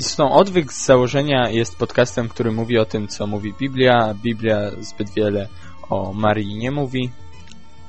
Zresztą 0.00 0.32
Odwyk 0.32 0.72
z 0.72 0.86
założenia 0.86 1.50
jest 1.50 1.76
podcastem, 1.76 2.28
który 2.28 2.52
mówi 2.52 2.78
o 2.78 2.84
tym, 2.84 3.08
co 3.08 3.26
mówi 3.26 3.54
Biblia. 3.58 4.14
Biblia 4.14 4.70
zbyt 4.80 5.10
wiele 5.10 5.48
o 5.90 6.12
Marii 6.12 6.54
nie 6.56 6.70
mówi, 6.70 7.10